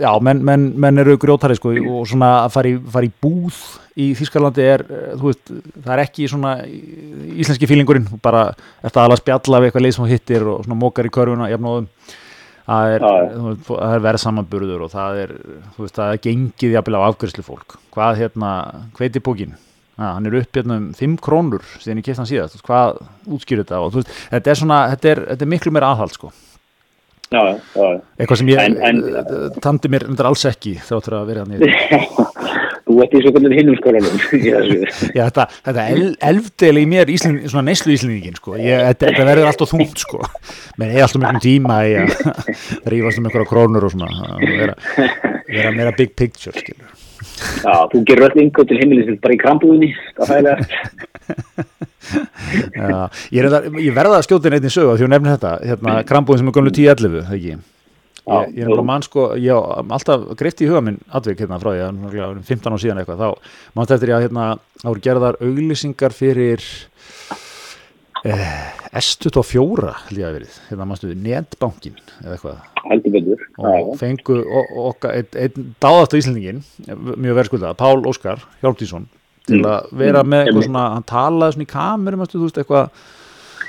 [0.03, 3.61] já, menn, menn, menn eru grjótari sko og svona að fara í, fara í búð
[4.03, 8.51] í Þýskalandi er, eh, þú veist, það er ekki svona íslenski fílingurinn bara
[8.83, 11.89] eftir að spjalla við eitthvað leið sem hittir og svona mókar í körfuna jafnóðum
[12.67, 13.05] það er,
[13.89, 15.35] er verð samanburður og það er,
[15.79, 17.77] veist, það er gengið jafnvel á afgjörslu fólk.
[17.95, 18.51] Hvað hérna,
[18.99, 19.57] hveiti bókin
[20.01, 23.03] Ha, hann er upp hérna um 5 krónur síðan ég kefti hann síðast, hvað
[23.37, 26.31] útskýr þetta og veist, þetta er svona, þetta er, þetta er miklu meira aðhald sko
[27.33, 28.01] Já, já, já.
[28.21, 31.55] eitthvað sem ég En- en- en, tandi mér undir alls ekki þáttur að vera hann
[31.57, 31.61] í
[32.93, 34.17] Þú ert í svo hvernig hinnum skólanum.
[35.17, 38.57] Já, þetta, þetta el, elfdeli í mér íslin, svona neyslu íslendingin sko.
[38.61, 40.21] ég, þetta, þetta verður alltaf þungt sko.
[40.77, 42.13] menn ég er alltaf mjög tíma í að
[42.93, 44.77] rífast um einhverja krónur og svona að vera,
[45.49, 46.92] vera meira big picture skilur.
[47.63, 49.91] Já, þú gerur öll yngur til heimilisins bara í krambúðinni.
[50.21, 50.63] Það er það.
[53.33, 55.95] Ég, er, ég verða að skjóta inn einnig sögu af því að nefni þetta, hérna,
[56.09, 57.55] krambúðin sem er gömlu 10-11 það ekki
[58.23, 61.59] Ég, ég er bara mann sko, ég á alltaf greitt í huga minn atvik hérna
[61.59, 64.45] frá um 15 á síðan eitthvað, þá mannst eftir ég að hérna,
[64.85, 66.63] voru gerðar auglýsingar fyrir
[68.23, 72.61] S24 held ég að verið, hérna mannstu við netbankin eða eitthvað.
[73.63, 74.37] Og fengu
[75.11, 79.09] einn ein, dáðast íslendingin, mjög verðskulda Pál Óskar Hjálptísson
[79.47, 79.67] til Mm.
[79.67, 82.91] að vera með eitthvað svona, hann talaði svona í kamerum, manstu, þú veist, eitthvað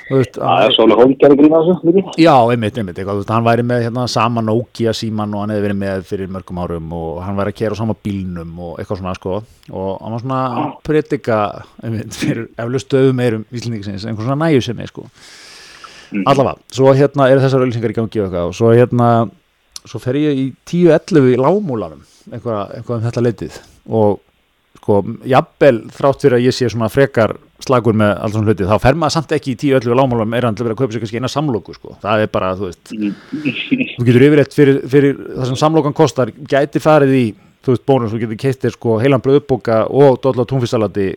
[0.08, 2.02] Sóla Hólm gerur gríma þessu.
[2.20, 5.64] Já, einmitt, einmitt, eitthvað, veist, hann væri með hérna, sama Nokia síman og hann hefði
[5.64, 9.00] verið með fyrir mörgum árum og hann væri að kera á sama bílnum og eitthvað
[9.00, 9.38] svona, sko,
[9.72, 11.38] og hann var svona að predika,
[11.80, 15.06] einmitt, fyrir eflaust stöðum meirum íslendingisins, einhvern svona næju sem er, sko.
[16.22, 18.50] Allavega, svo hérna eru þessar öllisingar í gangi og eitthvað.
[18.52, 19.08] Og svo hérna,
[19.88, 23.58] svo fer ég í 10-11 í lámúlanum, eitthvað, eitthvað um þetta leitið.
[23.88, 24.20] Og
[24.78, 25.00] sko,
[25.32, 28.98] jafnvel þrátt fyrir að ég sé svona frekar slagur með alls svona hluti, þá fer
[29.00, 31.20] maður samt ekki í 10-11 lágmálum er hann til að vera að kaupa sér kannski
[31.20, 31.96] eina samlóku sko.
[32.04, 32.92] það er bara, þú veist
[33.96, 37.24] þú getur yfirleitt fyrir, fyrir það sem samlókan kostar gæti farið í,
[37.64, 41.12] þú veist, bónus þú getur keistir sko, heilan bröðboka og dóla túnfisalati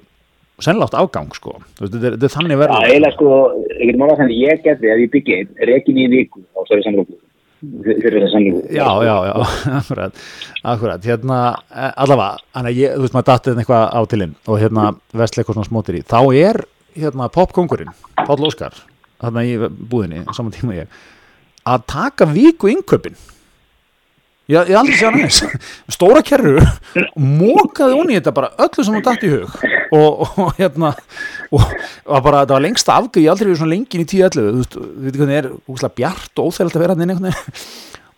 [0.63, 3.31] sennilátt afgang sko, veist, þetta er, er þannig Já, verður eiginlega sko,
[3.75, 6.87] ég getur mála þannig, ég geti ef ég byggi einn, rekin í viku á stærri
[6.87, 7.19] samlóku.
[7.61, 8.59] Fyrir þessa samlóku.
[8.75, 9.35] Já, já, já,
[9.79, 10.25] akkurat,
[10.73, 11.37] akkurat, hérna,
[11.73, 14.83] eh, allavega, hann að ég, þú veist, maður dattið eitthvað á tilinn og hérna
[15.17, 16.61] eitthvað svona smótir í, þá er,
[16.97, 18.77] hérna, popkongurinn, Páll Óskar,
[19.23, 21.01] hérna í búðinni, saman tíma ég,
[21.65, 23.17] að taka viku innköpin
[24.53, 25.41] ég, aldrei sé hann eins.
[25.91, 26.55] Stóra kerru
[27.15, 29.57] mókaði í þetta bara öllu sem hún dætt í hug.
[29.95, 30.93] Og, og hérna
[31.51, 34.57] og, og bara þetta var lengsta afgöð ég aldrei verið svona lengin í 10-11 þú
[34.57, 37.55] veist, þú veit hvernig er úslega bjart og óþægilegt að vera hann veginn.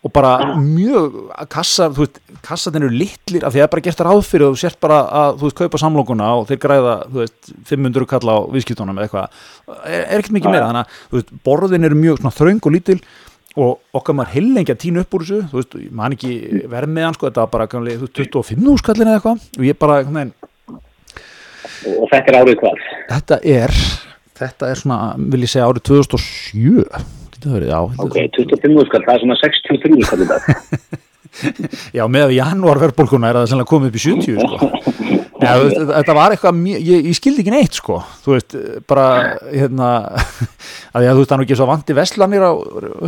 [0.00, 1.16] Og bara mjög
[1.52, 4.46] kassa, þú veist, kassatin eru litlir af því að það er bara gert ráð fyrir
[4.46, 8.08] og þú sért bara að þú veist, kaupa samlokuna og þeir græða þú veist, 500
[8.14, 9.42] kalla á viðskiptunum eða eitthvað,
[9.84, 12.96] er, er ekkert mikið meira þannig að, borðin eru mjög þröng og lítil
[13.58, 17.16] og okkar maður heilengja tínu upp úr þessu, þú veist, maður ekki verð með hann,
[17.16, 19.48] sko, þetta var bara gamli, þú veist, 25 skallin eða eitthvað.
[19.58, 20.30] Og ég bara, nein,
[21.88, 22.86] og þetta er árið hvað?
[23.10, 23.76] Þetta er
[24.40, 24.98] þetta er svona,
[25.32, 26.86] vil ég segja, árið 2007
[27.34, 30.42] þetta verið, já, ok, 25 skall, það er svona 63 skall í dag
[31.94, 34.56] Já, með að janúar verðbólkuna er það sannlega komið upp í 70 sko.
[35.40, 37.98] Já, þú veist, þetta var eitthvað mjög- ég, ég skildi ekki neitt sko.
[38.24, 38.56] Þú veist,
[38.90, 39.06] bara
[39.50, 39.90] hérna
[40.94, 42.52] að að þú veist, það er nú ekki svo vandi veslanir á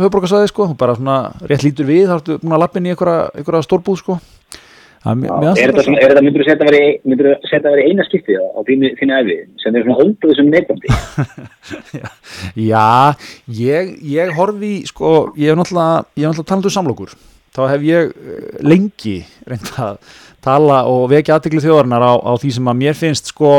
[0.05, 0.69] höfbrukarsæði sko.
[0.79, 1.17] Bara svona
[1.49, 4.19] rétt lítur við, þá ertu búin að lappin í einhverja, stórbúð sko.
[5.03, 9.35] Það, mér er þetta, þetta myndur þú setja að vera eina skipti á þínu, æfi
[9.59, 10.93] sem er svona ölduð sem neytandi?
[12.71, 12.85] Já,
[13.51, 17.17] ég, ég horfi sko, ég hef náttúrulega ég náttúrulega talað um samlokur
[17.53, 19.15] þá hef ég eh, lengi
[19.49, 20.01] reynd að
[20.43, 23.53] tala og vekja aðtekli þjóðarinnar á, á því sem að mér finnst sko,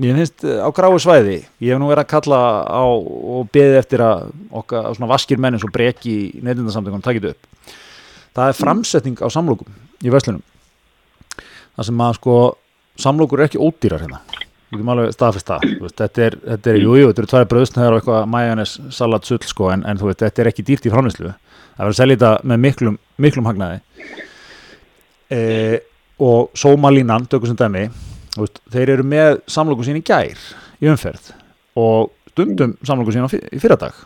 [0.00, 1.38] mér finnst eh, á gráu svæði.
[1.62, 4.28] Ég hef nú verið að kalla á og beðið eftir að
[4.62, 7.72] okkar svona vaskir menn eins og breki í neytindarsamtökunum takit upp.
[8.36, 9.72] Það er framsetning á samlokum
[10.04, 10.44] í Veslunum
[11.76, 12.36] það sem að sko
[13.00, 14.22] samlokur er ekki ódýrar hérna.
[14.66, 17.94] Við getum alveg staðfest það þetta er, þetta er, jú, jú, þetta eru tværi bröðsnæðar
[17.94, 20.92] og eitthvað majónes, salat, sull sko en, en þú veist, þetta er ekki dýrt í
[20.92, 23.80] framlýslu það verður að selja þetta með miklum, miklum hagnaði.
[25.32, 25.40] E,
[26.22, 27.88] og sómalínan, tökum sem dæmi
[28.36, 30.38] veist, þeir eru með samlokum sín í gær
[30.80, 31.32] í umferð
[31.76, 33.96] og stundum samlokum sín í fyrradag.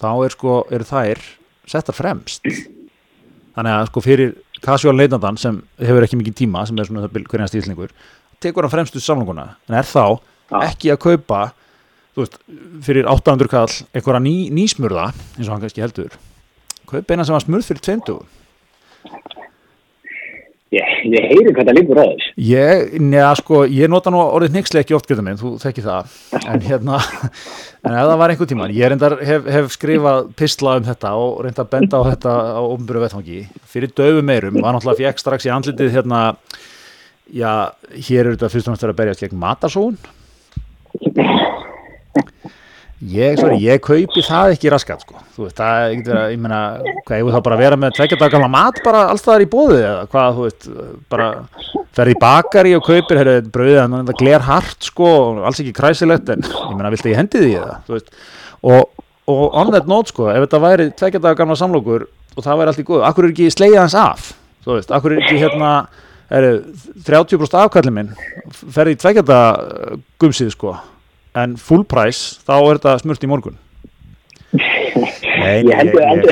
[0.00, 1.20] Þá er sko, eru þær
[1.68, 2.46] settar fremst.
[3.56, 7.50] Þannig að sko fyrir casual neytandan sem hefur ekki mikið tíma sem er svona hverjana
[7.50, 7.92] stílningur
[8.40, 9.54] tekur hann fremstu samlokuna.
[9.68, 10.20] En er þá
[10.64, 11.42] ekki að kaupa
[12.18, 12.40] veist,
[12.84, 16.16] fyrir 800 kall einhverja ný, nýsmurða eins og hann kannski heldur
[16.92, 18.20] kaupa eina sem var smurð fyrir 20
[20.70, 24.56] ég, ég heyri hvað það líkur á þess ég, neða sko, ég nota nú orðið
[24.58, 26.12] nixli ekki oft getur minn, þú þekki það.
[26.40, 27.00] En hérna,
[27.84, 31.40] en ef það var einhver tíma ég reyndar hef, hef skrifað pistla um þetta og
[31.46, 33.40] reyndar benda á þetta á ofnbjörðu vettfangi,
[33.72, 36.22] fyrir döfu meirum var náttúrulega fekk strax í andlitið hérna
[37.34, 39.98] já, hér er þetta fyrst og næst að berjast gegn matarsón
[43.00, 46.40] ég, sorry, ég kaupi það ekki raskat sko, þú veist, það er ekki verið ég
[46.42, 46.60] meina,
[47.06, 49.48] hvað, ég vil þá bara vera með tvekja dagar gamla mat bara alls staðar í
[49.50, 50.66] bóði eða hvað, þú veist,
[51.12, 51.28] bara
[51.96, 55.14] ferði í bakari og kaupir, herru, brauðið en það gler hart sko,
[55.48, 58.12] alls ekki kræsilegt en ég meina, viltu ég hendi því eða, þú veist?
[58.60, 62.60] Og, og on that note sko, ef þetta væri tvekja dagar gamla samlokur og það
[62.60, 64.30] væri allt í góðu, akkur er ekki slegið hans af,
[64.66, 65.72] þú veist, akkur er ekki hérna
[66.30, 66.52] er
[67.08, 68.10] 30% afkallin minn
[68.70, 70.76] ferði í tvekja dagar gumsið sko
[71.38, 73.58] en full price, þá er þetta smurt í morgun.
[74.50, 76.24] Nei, ég held að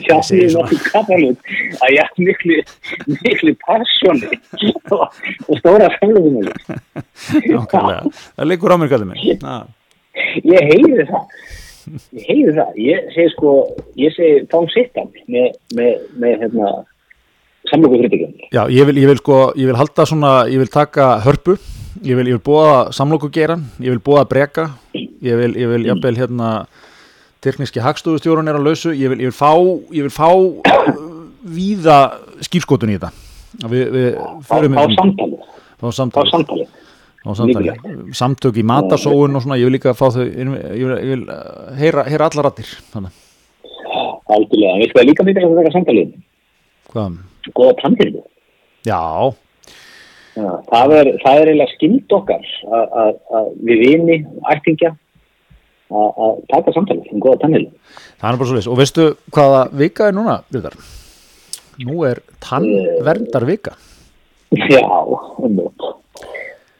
[0.00, 0.64] tjáttið svona.
[0.64, 1.50] nokkuð kapalut
[1.84, 2.56] að ég haf miklu
[3.20, 4.38] miklu persóni.
[4.94, 5.04] Og,
[5.48, 5.90] og stóra
[7.44, 8.00] Nákvæmlega,
[8.38, 9.12] það liggur á mér kallið
[9.44, 9.58] Na,
[10.40, 11.36] ég heyri það.
[12.16, 13.54] Ég heyri það, ég segi sko
[14.00, 16.74] ég segi fáum sittan með, með, með hérna
[18.88, 21.56] vil, ég vil sko, ég vil halda svona, ég vil taka hörpu,
[22.02, 26.50] ég vil, vil búa samlokugeran, ég vil búa breka, ég vil, ég vil, jafnvel hérna,
[27.44, 29.52] tekníski hagstofustjórun er á lausu, ég vil, ég vil fá,
[29.94, 31.02] ég vil fá uh,
[31.44, 31.98] víða
[32.44, 33.12] skýrskotun í þetta.
[33.70, 35.38] Við, við á, förum á í samtali
[35.78, 36.66] fá á samtali, samtali
[37.24, 37.76] á samtali,
[38.16, 41.70] samtök í matasóun og svona, ég vil líka fá þau, ég vil, ég vil uh,
[41.78, 43.14] heyra, heyra allar rattir, þannig,
[44.34, 46.04] algjörlega, við sko líka mikilvægt að vera samtali
[46.90, 47.16] hvað,
[47.54, 48.24] góða tannfyrðu
[48.84, 49.34] já, Já,
[50.34, 54.16] það er, það er eiginlega skild okkar að- við vini,
[54.50, 54.94] ættingja
[55.94, 57.70] að taka samtalið um góða tannheilu.
[58.20, 58.66] Það er bara svo leys.
[58.72, 60.74] Og veistu hvaða vika er núna, Vilgar?
[61.84, 63.74] Nú er tannverndar vika.
[64.54, 64.82] Já,
[65.38, 65.86] umljótt.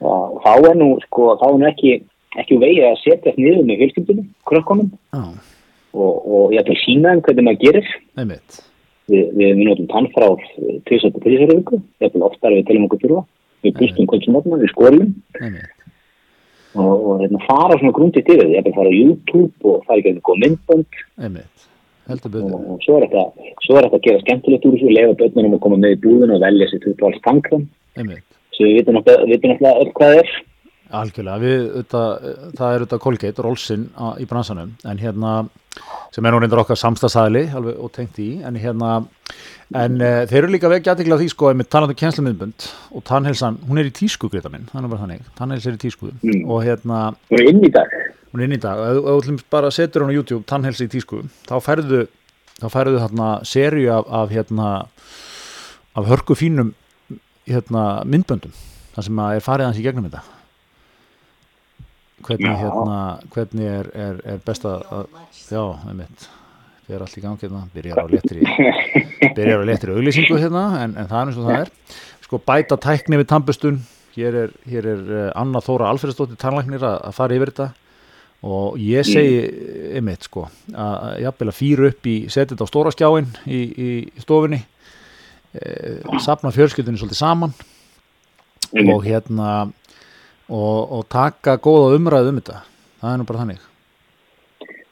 [0.01, 1.93] Þá er nú, sko, þá er nú ekki,
[2.39, 5.23] ekki vegið að setja niður með fjölskyldunum, krökkunum Já,
[5.95, 7.89] og, og ég ætla að sína þeim hvernig maður gerir.
[8.19, 8.59] einmitt.
[9.11, 10.45] Við, við, við notum tannfráð
[10.89, 13.25] tvisar til tvisar viku, ég ætla oftar við telum okkur þurfa.
[13.65, 15.09] Við kvöldsum mótna, við skólum
[15.41, 15.89] einmitt.
[16.75, 18.53] og, og hérna, fara svona grundið til þið.
[18.53, 21.01] Ég ætla að fara á YouTube og fara ekki að góða myndbönd.
[22.05, 25.55] Og, og svo er þetta svo er þetta að gera skemmtilegt úr þessu lefa börnunum
[25.57, 27.63] að koma með í búðin og velja sér 20 alls tangram
[28.55, 30.35] svo við vitum náttúrulega öll hvað það er.
[30.95, 32.27] Algjörlega, við, auðvitað,
[32.59, 33.87] það er auðvitað Colgate, Rolsin
[34.21, 35.33] í bransanum, en hérna,
[36.15, 37.41] sem er nú reyndar okkar samstagsæli
[37.75, 38.91] og tengt í, en hérna,
[39.75, 43.81] en uh, þeir eru líka vekja aðtekla því sko, með talandi kjænslumindbund og tannhelsan, hún
[43.83, 46.45] er í tísku, greita minn, þannig bara þannig, tannhels er í tísku Mm.
[46.51, 47.01] og hérna,
[47.33, 47.91] Hún er inn í dag.
[48.33, 50.93] hún er inn í dag, ef ef þú bara setur hún á YouTube, tannhelsi í
[50.95, 52.05] tísku, þá færðu,
[52.63, 54.69] þá færðu þarna serju af, af hérna,
[55.97, 56.75] af hörku fínum
[57.49, 58.55] hérna myndböndum,
[58.95, 60.23] það sem að er farið hans í gegnum þetta
[62.25, 62.99] hvernig hérna
[63.35, 64.83] hvernig er, er, er best að
[65.51, 66.29] já, einmitt.
[66.85, 68.45] Fyrir allt í gangi hérna, byrjar á léttri
[69.37, 71.73] byrjar á léttri auglýsingu hérna en, en það er eins og það er.
[72.25, 73.81] Sko bæta tækni við tannbustun
[74.15, 77.71] hér er, hér er uh, Anna Þóra Alfreðsdóttir tannlæknir að, að fara yfir þetta.
[78.45, 79.39] Og ég segi
[79.97, 80.45] einmitt sko
[80.77, 84.59] að jafnvel að fýra upp í setja þetta á stóra skjáin í, í stofunni.
[85.57, 85.71] E,
[86.21, 87.55] sapna fjölskyldunni svolítið saman.
[88.85, 89.55] Og hérna
[90.49, 92.59] og, og taka góða umræðu um þetta
[93.01, 93.63] það er nú bara þannig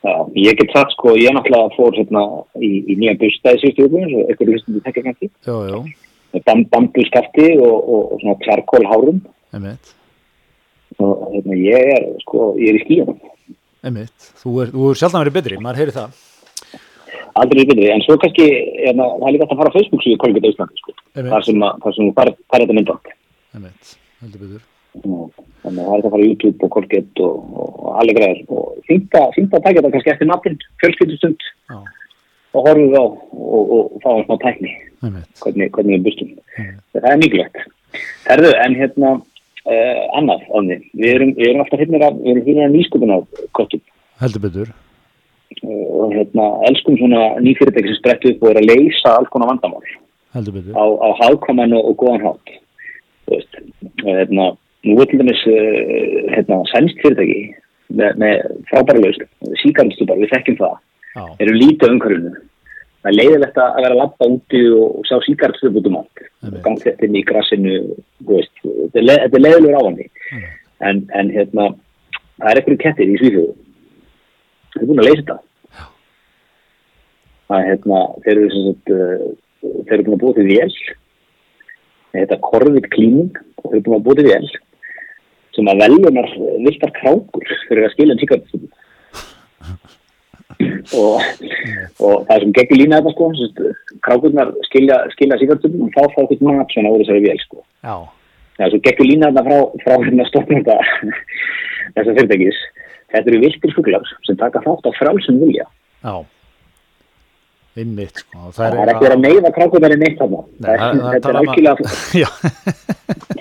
[0.02, 2.22] Já, ég get sagt sko, ég náttúrulega fór hérna
[2.58, 5.28] í, í nýjan bustæði síðustu viku eins og eitthvað hlustum við tekja kannski.
[5.46, 5.78] já,
[6.32, 9.20] Með bam, bambuskafti og, og, og svona klarkól hárum.
[9.54, 9.92] einmitt,
[10.98, 13.20] Og hérna, ég er sko, ég er í skíðanum.
[13.86, 14.26] einmitt.
[14.42, 16.18] þú er, þú er sjaldan verið betri, maður heyri það
[17.38, 18.48] Aldrei betri, en svo kannski,
[18.82, 20.96] hérna, það er líka að fara á Facebook síðu Kolgeta Íslandi, sko.
[21.14, 23.14] Þar sem, þú fær þetta myndband.
[23.54, 27.58] einmitt, heldur betur Þannig að það er hægt að fara á YouTube og Kolgeta og,
[27.64, 28.40] og, allir græðir.
[28.52, 31.46] Og fínt að, að taka þetta kannski eftir matinn, fjölskyldustund.
[32.52, 36.34] Og horfum á og, og, fá um smá tækni, hvernig, hvernig við bustum.
[36.92, 37.62] Það er mikilvægt.
[38.26, 39.12] Herðu, en hérna,
[39.64, 43.18] uh, annað, Ánni, við erum, erum alltaf hérna að, við erum hérna að nýsköpuna
[43.58, 43.82] köttum.
[44.20, 44.72] Heldur betur.
[45.62, 49.52] Uh, og hérna, elskum svona nýfyrirtæki sem sprettu upp og er að leysa alls konar
[49.54, 49.94] vandamál.
[50.36, 52.40] Heldur betur, á, á hagkoman og, góðan
[53.32, 53.60] veist,
[54.04, 54.52] og hérna,
[54.84, 57.42] nú er til dæmis, uh, hérna, sænst fyrirtæki
[57.92, 59.28] með, með frábæra lausn,
[59.62, 60.80] síkarnstúpar, við þekkjum það,
[61.12, 62.32] já, eru lítið umhverfinu.
[63.02, 66.24] Það er leiðilegt að vera að lappa úti og, og sjá síkarnstúpar út um allt.
[66.64, 67.78] Gangsettin í grassinu,
[68.22, 70.08] þetta er, er leiðilegur ávanni.
[70.82, 71.68] En, en hérna,
[72.40, 73.54] það er einhverju kettir í Svíþjóðu.
[74.72, 75.38] Það er búin að leysa þetta.
[77.50, 80.76] Það er hérna, þeir eru sem sagt, uh, þeir eru búin að búa til vél.
[82.12, 84.52] Þetta er korfið klíning og þeir eru búin að búa til vél
[85.56, 86.30] sem að veljunar
[86.66, 88.64] viltar krákur fyrir að skilja um síkartum.
[91.02, 91.22] og,
[92.02, 96.20] og það sem geggur lína þetta sko, sem krákurnar skilja, skilja síkartum og þá fá
[96.24, 97.64] eitthvað mat svona úr þessari vél sko.
[98.58, 100.78] Það svo geggur lína þarna frá, frá hérna stofnunda
[101.96, 102.60] þessar fyrirtækis.
[103.12, 105.66] Þetta eru viltir fuglar sem taka þátt á frálsum vilja.
[106.02, 106.16] já
[107.78, 111.38] einmitt sko, Það er ekki verið að neyða krákunar Það er- það- það Þetta er
[111.40, 111.76] algjörlega,
[112.22, 112.28] Já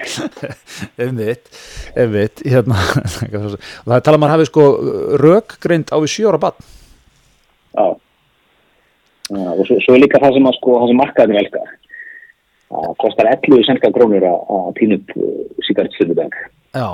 [1.05, 1.49] einmitt,
[1.95, 2.77] einmitt hérna,
[3.31, 4.63] það er talað að maður hafi sko
[5.21, 6.57] rökgreind á við sjö ára bann
[7.71, 7.85] já.
[9.31, 11.69] Og svo, svo er líka það sem, að, sko, það sem markaðin elskar.
[12.71, 15.13] Það kostar 11 sennska krónur að að tína upp
[15.67, 16.35] síkartsfjöldubæk.
[16.75, 16.87] já,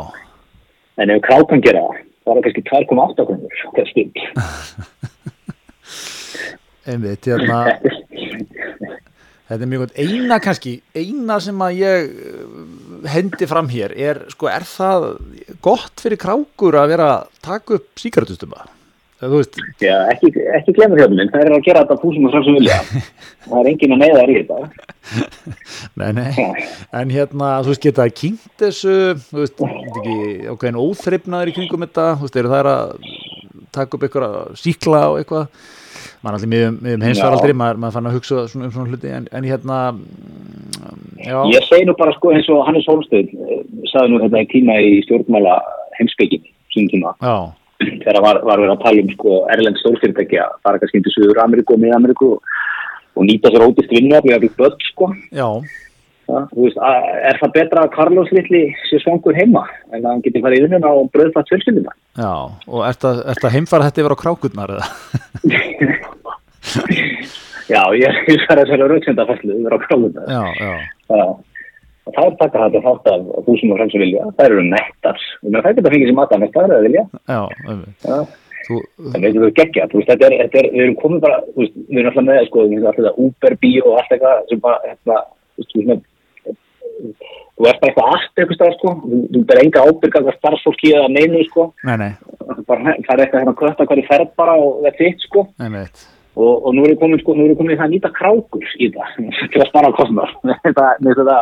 [0.97, 4.15] En ef krákan gera það, þá er það kannski 2,8 krónur hver stund.
[6.91, 7.59] Einmitt hérna,
[9.49, 9.99] þetta er mjög gott.
[9.99, 12.55] Eina kannski, eina sem að ég uh,
[13.13, 15.11] hendi fram hér er sko, er það
[15.65, 18.03] gott fyrir krákur að vera að taka upp
[19.17, 22.77] veist, Já, ekki, ekki glemur hérna, það er að gera þetta fúsum og frálsum vilja.
[23.47, 24.57] Það er engin að neyða þær í þetta.
[26.01, 26.57] nei, nei.
[26.99, 28.97] En hérna, þú veist, geta kynnt þessu?
[29.31, 30.17] Þú veist, ekki
[30.51, 32.93] ákveðin óþreifnaður í kringum þetta, þú veist, eru það að
[33.77, 35.49] taka upp eitthvað síkla og eitthvað.
[36.25, 39.27] Maður allir miðum, miðum heimsvaraldri maður, maður fann að hugsa svona, um svona hluti en,
[39.37, 43.31] en hérna mm, já, Ég segi nú bara sko eins og Hannes Hólmstöð
[43.91, 45.55] saði nú þetta í tíma í stjórnmála
[45.99, 47.13] heimsbyggjum sín tíma.
[47.21, 47.37] Já,
[47.85, 51.43] þegar var, var verið að tala um sko erlend stórfyrirtæki að fara kannski til Suður
[51.45, 52.55] Ameríku og Mið-Ameríku og,
[53.17, 55.11] og nýta sér ódist vinnu að bli börn sko.
[55.29, 55.49] Já,
[56.27, 56.79] ja, veist,
[57.29, 59.63] er það betra að Carlos litli sé svangur heima
[59.93, 62.31] en að hann geti farið í vinnuna og bröðfætt fjölskylduna já
[62.67, 64.87] og ert að, ert að heimfara þetta yfir á krákurnar eða?
[67.67, 71.23] Já, ég, ég fær þessari rauksendafæslu yfir á kráðuna já, já,
[72.07, 75.23] og það er taka þetta þátt af húsum og frelsu vilja, það eru nettar.
[75.43, 77.03] Og það geta fengið sér matan eftir það vilja.
[77.27, 77.39] Já,
[78.07, 78.19] Já,
[78.67, 81.39] þú, það veitum við geggja, þú veist, þetta er, þetta er við erum komið bara,
[81.49, 84.15] þú veist, við erum alltaf með sko, við erum alltaf þetta Uber Bíó og allt
[84.15, 86.05] eitthvað sem bara, hérna, þú veist, þú veist,
[86.97, 90.93] þú ert bara eitthvað allt eitthvað stað, sko, þú, þú ber enga ábyrga hvað starfsfólki
[90.93, 91.69] eða neinu, sko.
[91.87, 92.11] Nei, nei,
[92.67, 95.47] bara, það er eitthvað hérna kvötta hverju ferð bara og er þitt, sko.
[95.61, 96.05] Einmitt
[96.37, 98.11] og, og nú er ég komin, sko, nú er ég komin í það að nýta
[98.13, 99.15] krákur í það,
[99.53, 100.35] til að spara á kostnar
[100.65, 101.39] þetta, þetta,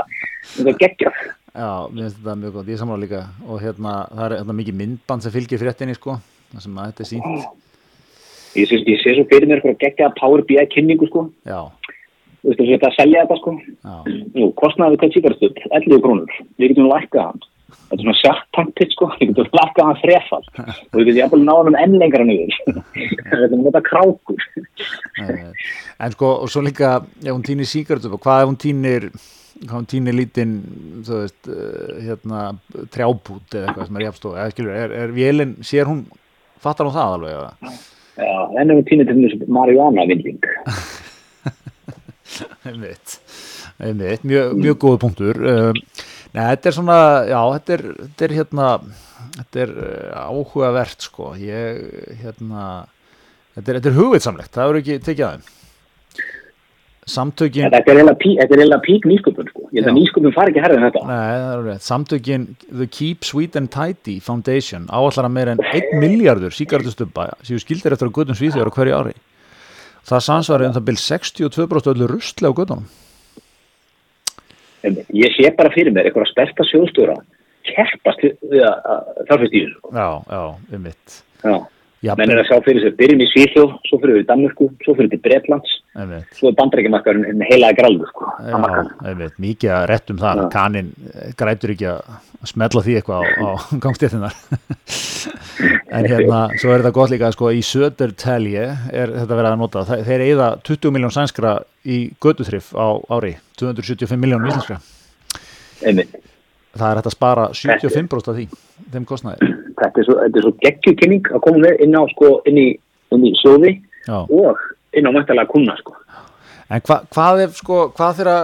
[0.53, 1.19] þetta geggjað.
[1.55, 3.21] Já, mér finnst þetta mjög gott, ég samla líka.
[3.47, 6.17] Og hérna, það er hérna, mikið myndband sem fylgir fréttinni sko,
[6.53, 7.53] það sem að þetta er sínt
[8.55, 11.25] Ég sé, ég sé svo fyrir mér eitthvað geggja Power BI kynningu sko.
[11.43, 11.57] Já,
[12.45, 13.51] Þú veist, þetta að selja þetta sko.
[13.57, 13.93] Já,
[14.37, 16.33] Jú, kostnaði hvað síkarstuð, 11 krónur.
[16.61, 17.45] Við getum lækkað hann.
[17.89, 21.63] Þetta er svona pit sko, við getum lækkað hann þrefald og við getum jafnvel náða
[21.63, 22.59] hann enn lengra niður.
[23.31, 24.45] Þetta er krákur.
[25.23, 25.71] Eh,
[26.05, 29.09] en sko og svo líka, ef hún týnir síkartu hvað ef hún týnir
[29.63, 30.53] hvað hún týnir lítinn,
[31.07, 32.43] þú veist uh, hérna,
[32.93, 36.05] trjábút eða eitthvað sem er jafnstóð, eða skilur, er, er vélinn sér hún,
[36.61, 37.33] fattar hún það alveg?
[38.19, 39.15] Já, enn ef við týnum til
[42.69, 43.17] einmitt,
[43.79, 44.25] einmitt.
[44.27, 45.41] Mjög, mjög góða punktur.
[45.41, 45.81] Um,
[46.35, 46.97] Nei, þetta er svona,
[47.29, 48.69] já, þetta er, þetta er hérna,
[49.37, 51.83] þetta er uh, áhugavert sko, ég,
[52.23, 52.63] hérna,
[53.55, 55.53] þetta er, þetta er hugvitsamlegt, það eru ekki tekið aðeim.
[57.05, 59.67] Samtökin, Þetta er eiginlega pík nýsköpun sko.
[59.69, 61.03] Ég held að nýsköpun fari ekki herrið en þetta.
[61.05, 66.55] Nei, er samtökin The Keep Sweet and Tidy Foundation áallar að meira en 1 miljardur
[66.57, 69.13] síkartustubba séu skildir eftir að gödum svíþjóður hverju ári.
[70.05, 72.89] Það samsvarið um það byrj 62% öllu rustlega á gödunum.
[74.85, 77.15] En Ég sé bara fyrir mér eitthvað sperta sjóðstjóra
[77.65, 79.93] keppast við að þarfist í þessu sko.
[79.95, 80.41] Já, já,
[80.77, 81.15] um mitt.
[81.41, 81.55] Já,
[82.19, 84.93] menn er að sjá fyrir sér byrjum í Svíþjóð, svo fyrir við í Danmörku, svo
[84.95, 86.27] fyrir við til Bretlands, um mitt.
[86.37, 88.29] svo er bandrækjumarkarinn heilaði graldur sko.
[89.41, 90.45] Mikið að réttum það Já.
[90.53, 92.01] kaninn eh, grætur ekki að
[92.51, 93.49] smetla því eitthvað á, á
[93.87, 94.35] gangstéttinar
[95.95, 99.85] en hérna svo er þetta gott líka sko í Södertelje er þetta verið að nota,
[99.89, 101.55] Þe- þeir eigða 20 miljón sænskra
[101.89, 102.87] í göduþrif á
[103.17, 104.77] ári 275 miljónum íslenskra
[105.85, 106.13] Einmitt.
[106.75, 108.45] Það er hægt að spara 75% af því
[108.93, 110.15] þeim kostnaði Þetta er svo,
[110.45, 112.67] svo geggjukynning að koma með inn á sko, inn í,
[113.11, 113.73] inn í sjóði
[114.07, 114.21] Já.
[114.23, 114.61] og
[114.95, 115.95] inn á mættalega kuna sko.
[116.71, 118.35] En hva, hvað er sko, hvað þeirra,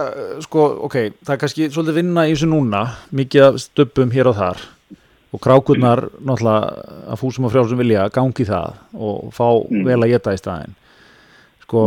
[0.44, 2.82] sko, ok, það er kannski svolítið vinna í þessu núna,
[3.16, 4.60] mikið af stöppum hér og þar
[5.32, 9.84] og krákurnar náttúrulega að fúsum og frjálsum vilja gangi það og fá Mm.
[9.88, 10.74] vel að geta í staðinn.
[11.64, 11.86] Sko,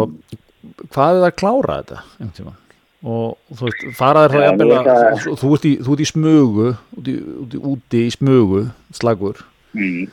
[0.89, 2.59] hvað er það að klára þetta einhvern tímann?
[3.05, 7.13] Og þú veist, fara þér þá það- þú, ert í, í smugu, úti,
[7.45, 8.63] úti, úti í smugu,
[8.97, 9.43] slagur,
[9.75, 10.07] Mm.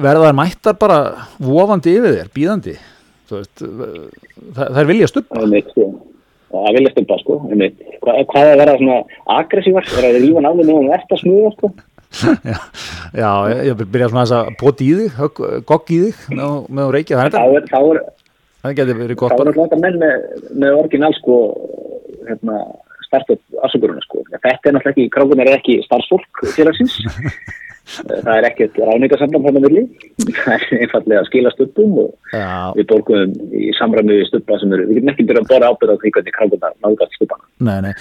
[0.00, 0.96] Verða þær mættar bara
[1.42, 2.74] vofandi yfir þér, býðandi,
[3.28, 5.42] veist, það, það er vilja stuppa.
[5.70, 5.86] sko.
[6.50, 7.36] Það vilja stuppa sko.
[7.50, 8.96] Hva, hvað er að vera svona
[9.36, 9.90] aggressívar?
[10.00, 11.72] Er að rífa náðu með um eftir smuga sko?
[12.50, 12.56] já,
[13.22, 13.30] já,
[13.68, 17.20] ég, byrja svona að poti í þig, högg, gogg í þig með, með að reykja,
[17.20, 18.00] það, er, er,
[18.62, 20.28] það getur verið gott er bara náttúrulega menn með,
[20.64, 21.38] með orginal sko,
[22.28, 22.60] hérna,
[23.08, 24.22] startup afsökuruna sko.
[24.30, 26.98] Þetta er náttúrulega ekki, krákunar er ekki starfsfólk félagsins.
[27.90, 29.82] það er ekkert ráningasamband hann að vilji.
[30.36, 32.44] Það er einfallega að skila stubbum og já,
[32.76, 35.96] við borgum í samræmi við stubba sem eru, við getum ekki byrjað að bora ábyrða
[36.04, 37.44] því hvernig krákunar náðgast stubbana.
[37.66, 37.92] nei, nei,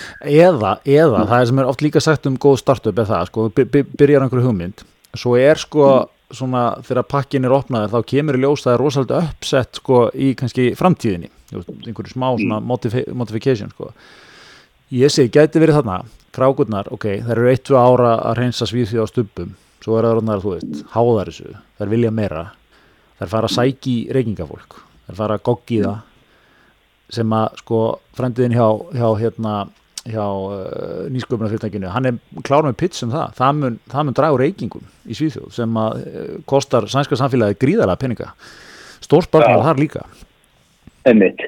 [0.45, 3.47] eða, eða það er sem er oft líka sagt um góð startup er það, sko,
[3.57, 4.86] by- by- byrjar einhverju hugmynd
[5.18, 5.88] svo er sko
[6.36, 10.32] svona þegar pakkin er opnaður þá kemur í ljós það er rosalega uppsett sko í
[10.38, 13.93] kannski framtíðinni, einhverju smá svona modifi modification sko.
[14.93, 15.99] Ég segi, gæti verið þarna,
[16.34, 19.51] krákurnar ok, þær eru eitt, tvö ára að reynsa svíþjóð á stubbum,
[19.84, 22.45] svo er það orðnar, þú veist háðar þessu, þær vilja meira.
[23.19, 24.77] Þær fara að sæki reykingafólk.
[25.07, 25.97] Þær fara að goggi það.
[27.09, 27.80] Sem að sko
[28.17, 29.53] frendiðin hjá, hjá hérna
[30.07, 34.45] hjá uh, nýsköpunarfyrirtækinu hann er klár með pitch um það það mun, mun draga úr
[34.45, 38.31] reykingum í Svíþjóð sem að uh, kostar sænska samfélagi gríðarlega peninga
[39.03, 39.65] stórspartnar Já.
[39.67, 40.05] þar líka
[41.07, 41.43] Einmitt,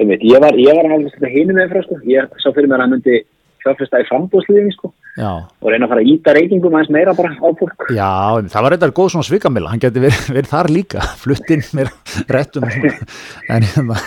[0.00, 0.22] einmitt.
[0.24, 1.98] Ég var, var þetta hinu með frá sko.
[2.08, 3.16] Ég sá fyrir mér að hann myndi
[3.64, 4.92] fjárfesta í frambúðsliðinni sko.
[5.22, 7.82] Og reyna að fara að íta reykingum aðeins meira bara á fólk.
[7.92, 8.08] já,
[8.48, 11.02] það var reyndar góð svona svikamilla, hann geti verið, verið þar líka.
[11.22, 11.90] Fluttinn með
[12.32, 12.64] réttum
[13.52, 13.98] en hérna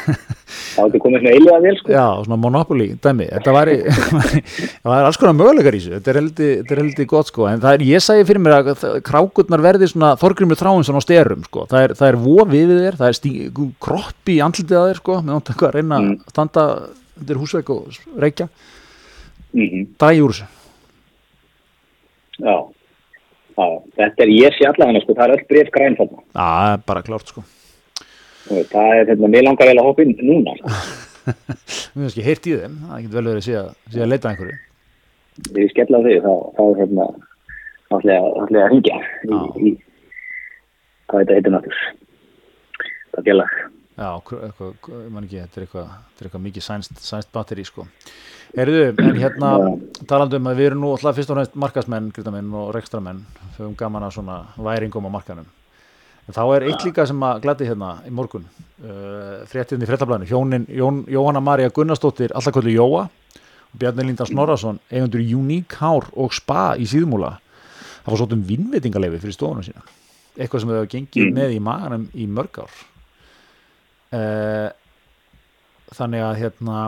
[0.76, 1.92] Það komið svona eiliga vel sko.
[1.94, 3.76] Já, svona Monopoly dæmi, þetta væri
[4.82, 5.94] það væri alls konar möguleikar í þessu.
[6.00, 6.82] Þetta er heldur, er
[7.14, 7.48] gott sko.
[7.52, 11.02] En það er, ég segi fyrir mér að það- krákurnar verði svona Þorgrimur Þráinsson á
[11.06, 11.66] styrum sko.
[11.72, 13.34] Það er, það er vofið við þér, það er stí,
[13.88, 16.12] kroppi í andlitið að þér sko, með náttúrulega eitthvað að reyna Mm.
[16.20, 16.64] að standa
[17.16, 18.50] undir húsveik og reykja,
[19.56, 20.48] Mm dagi úr þessu
[22.44, 22.56] Já.
[23.56, 26.24] Já, þetta er, ég sé allavega sko, það er öll breyf græn þarna.
[26.36, 27.44] Já, bara klárt sko
[28.46, 30.52] Það er, hérna, mér langar vel að hoppa inn núna.
[31.26, 34.12] Mér finnst ekki heyrt í þeim, það getur vel verið að sé að, sé að
[34.12, 34.58] leita einhverju
[35.46, 36.34] Þegar ég skella á því, þá,
[36.66, 37.08] er hérna,
[37.96, 38.38] ég að-
[38.70, 39.72] hringja í,
[41.10, 41.80] hvað þetta heitir náttúr.
[43.16, 43.56] Það er lag.
[43.96, 47.86] Já, eitthvað, ég man ekki, þetta er eitthvað, eitthvað mikið sænst, sænst batteri sko.
[48.56, 49.52] Herðu, en hérna
[50.08, 53.22] talandi um að við erum nú alltaf fyrst og næst markasmenn, gritamenn og rekstramenn
[53.58, 55.48] höfum gaman að svona væringum á markanum
[56.26, 60.26] en þá er eitt líka sem að gladi hérna í morgun uh, fréttinni í fréttablaðinu,
[60.32, 63.04] hjónin Jón, Jóhanna María Gunnarsdóttir alltaf kvöldu Jóa
[63.78, 69.22] Bjarni Lindan Snorarsson eigundur Unique Hár og Spa í síðmúla það var svolítið um vinnvitingaleifi
[69.22, 69.86] fyrir stofunum sína
[70.36, 71.38] eitthvað sem þau hafa gengið Mm.
[71.38, 72.74] með í maganum í mörg ár
[74.14, 74.70] uh,
[75.96, 76.84] þannig að hérna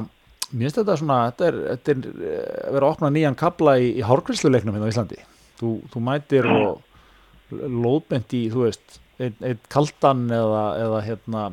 [0.51, 3.75] mér finnst þetta svona þetta er, þetta er eh, að vera að opna nýjan kabla
[3.81, 5.19] í, í hárgræsluleiknum hérna á Íslandi.
[5.59, 11.43] Þú, þú mætir og lóðbent í, þú veist einn ein kaldan eða, eða hérna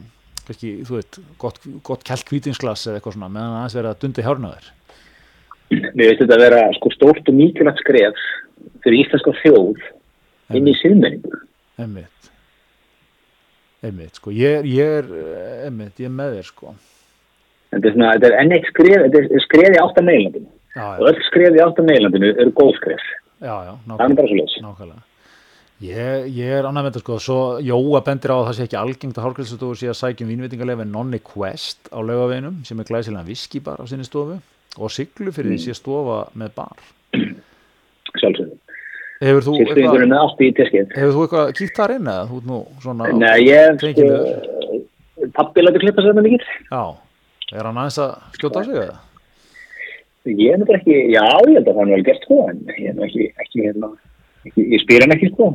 [0.45, 4.27] kannski, þú veit, gott, gott kælt kvítinsglas eða eitthvað svona, meðan aðeins verið að dundi
[4.27, 4.73] hárnaður.
[5.73, 8.27] Mér veist þetta að vera sko stórt og mikilvægt skref
[8.85, 9.87] fyrir íslenska þjóð
[10.55, 11.41] inn í siðmenningu.
[11.81, 12.14] Einmitt
[13.85, 16.75] Einmitt, sko, ég er, ég er eh, einmitt, ég er með þér, sko
[17.75, 20.51] Þetta er, svona, þetta er enn eitt skref, þetta er skref í átta meilandinu.
[20.79, 23.09] Og öll skref í átta meilandinu eru góð skref.
[23.43, 25.03] já, já, nákvæmlega.
[25.83, 28.77] Ég, ég er annað með þetta, sko, svo Jóa bendir á að það sé ekki
[28.79, 33.27] algengt að hárgræslustofu sé að sækjum vínvitingarleif en Nonni Quest á laugaveginum sem er glæsilega
[33.27, 34.39] viskibar á sinni stofu
[34.79, 36.87] og siglu fyrir því sé stofa með bar
[38.15, 38.44] Sjálfsögðu.
[40.97, 42.25] Hefur þú eitthvað, í kýtt þar inn eða
[43.21, 46.49] Nei, ég, með- pappi lætur klippa sér með mikið.
[46.71, 46.83] Já,
[47.55, 48.97] er hann aðeins að skjóta á sig eða?
[50.25, 53.07] Ég náttúrulega ekki, já, ég held að það er vel gert sko, en ég er
[53.07, 53.91] ekki, ekki, hérna,
[54.49, 55.49] ekki, ég spyr hann ekki sko,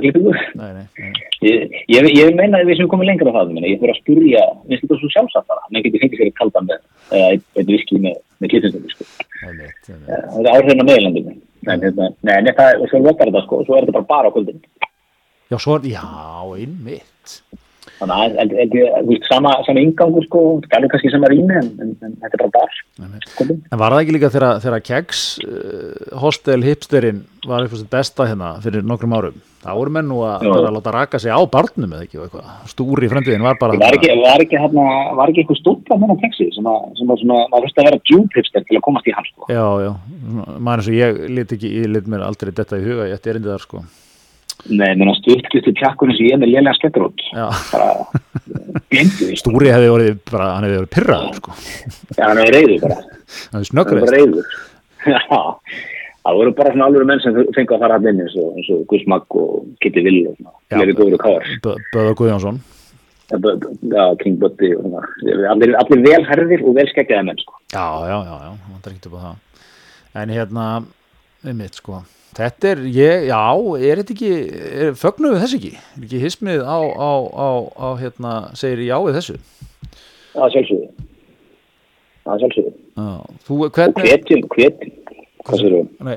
[0.00, 0.12] ekki.
[0.56, 1.10] Nei, nei, nei.
[1.44, 4.44] Ég, ég, ég meina að við sem komum lengra á það, ég fyrir að spyrja,
[4.64, 6.80] minnst þetta svo sjálfsagt bara, menn getur fengið sér eitt kaldan með,
[7.20, 8.16] eitt viski með,
[8.54, 9.08] klippingu, sko.
[9.44, 11.36] Það er áhrifin á meðlandinu.
[11.64, 14.32] En hérna, nei, nei, það er, svo lokar þetta sko, svo er þetta bara bara
[14.32, 14.58] á kvöldin.
[15.52, 16.02] Já, svo er, já,
[16.58, 17.38] einmitt
[17.94, 20.40] Þannig að, þú veist, sama, sama ingangur sko,
[20.72, 23.26] gælu kannski sama rými, en, en, en þetta er bara bar, Einmitt.
[23.38, 23.60] kvöldin.
[23.70, 28.86] En var það ekki líka þegar, Keks uh, hostel hipsterinn var eitthvað besta hérna fyrir
[28.88, 32.20] nokkrum árum þá voru menn nú að, bara láta raka sig á barnum eða ekki
[32.20, 34.86] eitthvað, stúri í fremdiðin var bara Var ekki, var ekki, hérna,
[35.16, 38.00] var ekki eitthvað stúpa með texi sem að, sem að svona, maður fyrst að vera
[38.10, 39.48] djúb hipster til að komast í hans sko.
[39.48, 39.90] Já, já,
[40.58, 43.32] maður eins og ég lit ekki, ég lit mér aldrei detta í huga, ég ætti
[43.34, 43.84] erindi þar sko.
[44.70, 46.76] Nei, menn að stuttklistu pjakkunni sem ég er með lélega
[47.72, 47.88] Bara,
[48.92, 49.34] glindu því.
[49.40, 51.56] stúri hefði verið bara, hann hefði verið pyrraður sko.
[52.14, 53.00] Já, hann er reyður bara.
[53.50, 53.68] hann hefði
[54.04, 54.54] Hann reyður.
[55.14, 55.42] Já,
[56.24, 58.70] það voru bara svona alveg menn sem fengu að fara hann inn eins og, eins
[58.72, 60.54] og Gus Magg og Kitty Will og svona.
[60.72, 61.52] Fleiri góður og káar.
[61.92, 62.62] Böða Guðjónsson
[63.34, 65.04] Já, King Buddy og svona.
[65.52, 67.56] Allir, allir vel herðir og vel skeggjaði menn sko.
[67.72, 70.66] Já, já, já, já, það er ekkert upp á það En hérna,
[71.44, 72.02] einmitt sko
[72.34, 73.40] Þetta er, ég, já,
[73.78, 75.70] er þetta ekki er, fögnuðu þess ekki?
[75.78, 77.48] Er ekki hismið á, á, á,
[77.78, 79.36] á hérna, segir já við þessu?
[80.34, 80.88] Já, sjálfsögðu.
[82.24, 82.72] Já, sjálfsögðu.
[83.54, 85.03] Og hvetjum, hvetjum.
[85.44, 85.80] Hvað sér þú?
[86.08, 86.14] Nei,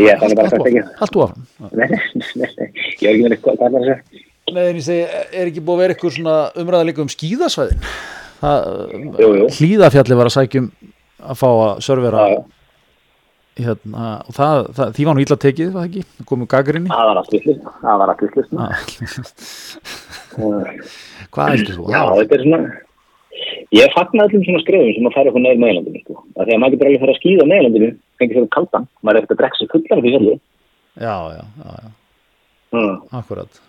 [0.00, 0.84] Ég ætla bara að sagt ekki.
[1.00, 1.70] Haltu áfram Já.
[1.76, 2.68] Nei, nei, nei,
[3.02, 4.24] ég er ekki með eitthvað, hvað er það að segja?
[4.46, 7.10] Nei, en ég segi, er ekki búið að vera eitthvað svona umræða líka um
[9.40, 9.48] jú.
[9.58, 10.68] Hlíðafjalli var að sækjum
[11.26, 12.26] að fá að servera
[13.56, 16.24] hérna, og það, það, því var nú illa tekið, var það ekki?
[16.28, 17.68] Komum gagrinni Það var allt villist.
[17.82, 18.50] Það var allt villist.
[21.32, 21.86] Hvað heldur þú?
[21.94, 22.60] Já, þetta er svona,
[23.76, 26.18] ég fagna öllum svona skrefum sem að fara eitthvað neður meðlandinu, sko.
[26.36, 27.90] Að maður getur alveg fara að skýða meðlandinu,
[28.20, 30.34] fengið sér kaldan, maður er eftir að drekka sér fullar fyrir fjalli.
[30.96, 31.94] já, já, já, já.
[32.76, 32.98] Mm.
[33.20, 33.62] Akkurat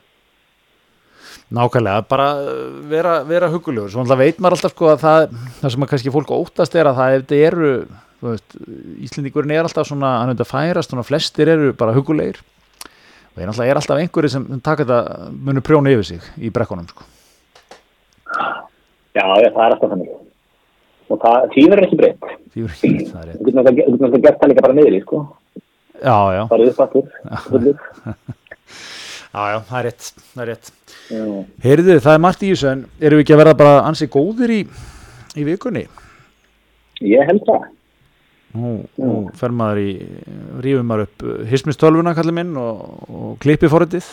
[1.53, 5.73] Nákvæmlega, bara uh, vera, vera hugulegur, svo alltaf veit maður alltaf sko að það, það
[5.73, 7.71] sem að kannski fólk óttast er að það ef þetta eru,
[8.19, 8.57] þú veist
[9.07, 12.41] Íslendingurinn er alltaf svona, hann veit að færast svona flestir eru bara hugulegir
[13.37, 17.05] og alltaf, er alltaf einhverju sem taka þetta munu prjóna yfir sig í brekkunum sko.
[19.13, 20.15] Já, já, það er alltaf þannig.
[21.07, 22.25] Og það, því verður ekki breytt.
[22.53, 25.21] það Þú getur náttúrulega gert það líka bara í, sko.
[25.97, 27.07] Já, já, Bara upp aftur,
[27.47, 27.77] fullur.
[29.33, 30.69] já, já, það er rétt, það er rétt.
[31.63, 34.53] Heyrðu, það er margt í þessu en erum við ekki að verða bara ansi góðir
[34.53, 34.59] í,
[35.39, 35.87] í vikunni?
[37.07, 37.65] Ég held það.
[38.57, 39.89] Nú, nú fer maður í,
[40.65, 44.05] rífum maður upp hismistölvuna kallið minn og, og klippi forritið,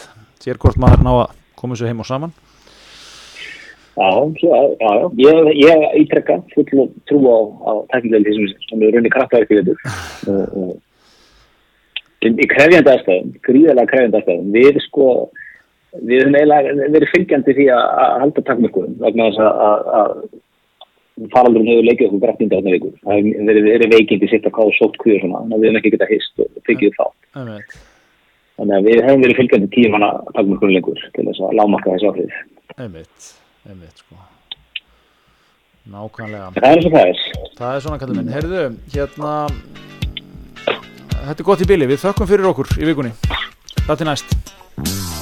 [0.43, 2.35] sér hvort maður ná að koma þessu heim og saman.
[3.95, 4.11] Já,
[4.43, 4.93] já, já.
[5.55, 9.71] Ég, ítrekka full og trú á, á tæknilegli því sem, sem er runni kraftaverki við
[10.35, 10.81] og, og
[12.25, 15.11] í krefjandi aðstæðum, gríðarlega krefjandi aðstæðum, við sko,
[16.01, 21.31] við höfum eiginlega verið fylgjandi því að að halda takmörkunum vegna þess að, að, að
[21.37, 22.97] faraldurinn hefur leikið okkur grætt índa þarna vikur.
[23.05, 25.81] Það hefur verið, veikindi sitt að káða sótt kvíu og svona, þannig að við höfum
[25.83, 27.07] ekki getað hist og fengið þá.
[28.59, 32.45] Þannig að við hefum verið fylgjandi tímanna takmörkunum lengur til þess að lámarka þessi áhrif.
[33.69, 34.19] Einmitt, sko.
[35.95, 36.51] Nákvæmlega.
[36.57, 37.25] Það er það er.
[37.59, 38.33] Það er svona kallið minn.
[38.35, 38.63] Heyrðu,
[38.95, 39.33] hérna,
[41.15, 43.13] þetta er gott í bili, við þökkum fyrir okkur í vikunni.
[43.85, 45.14] Það til næst.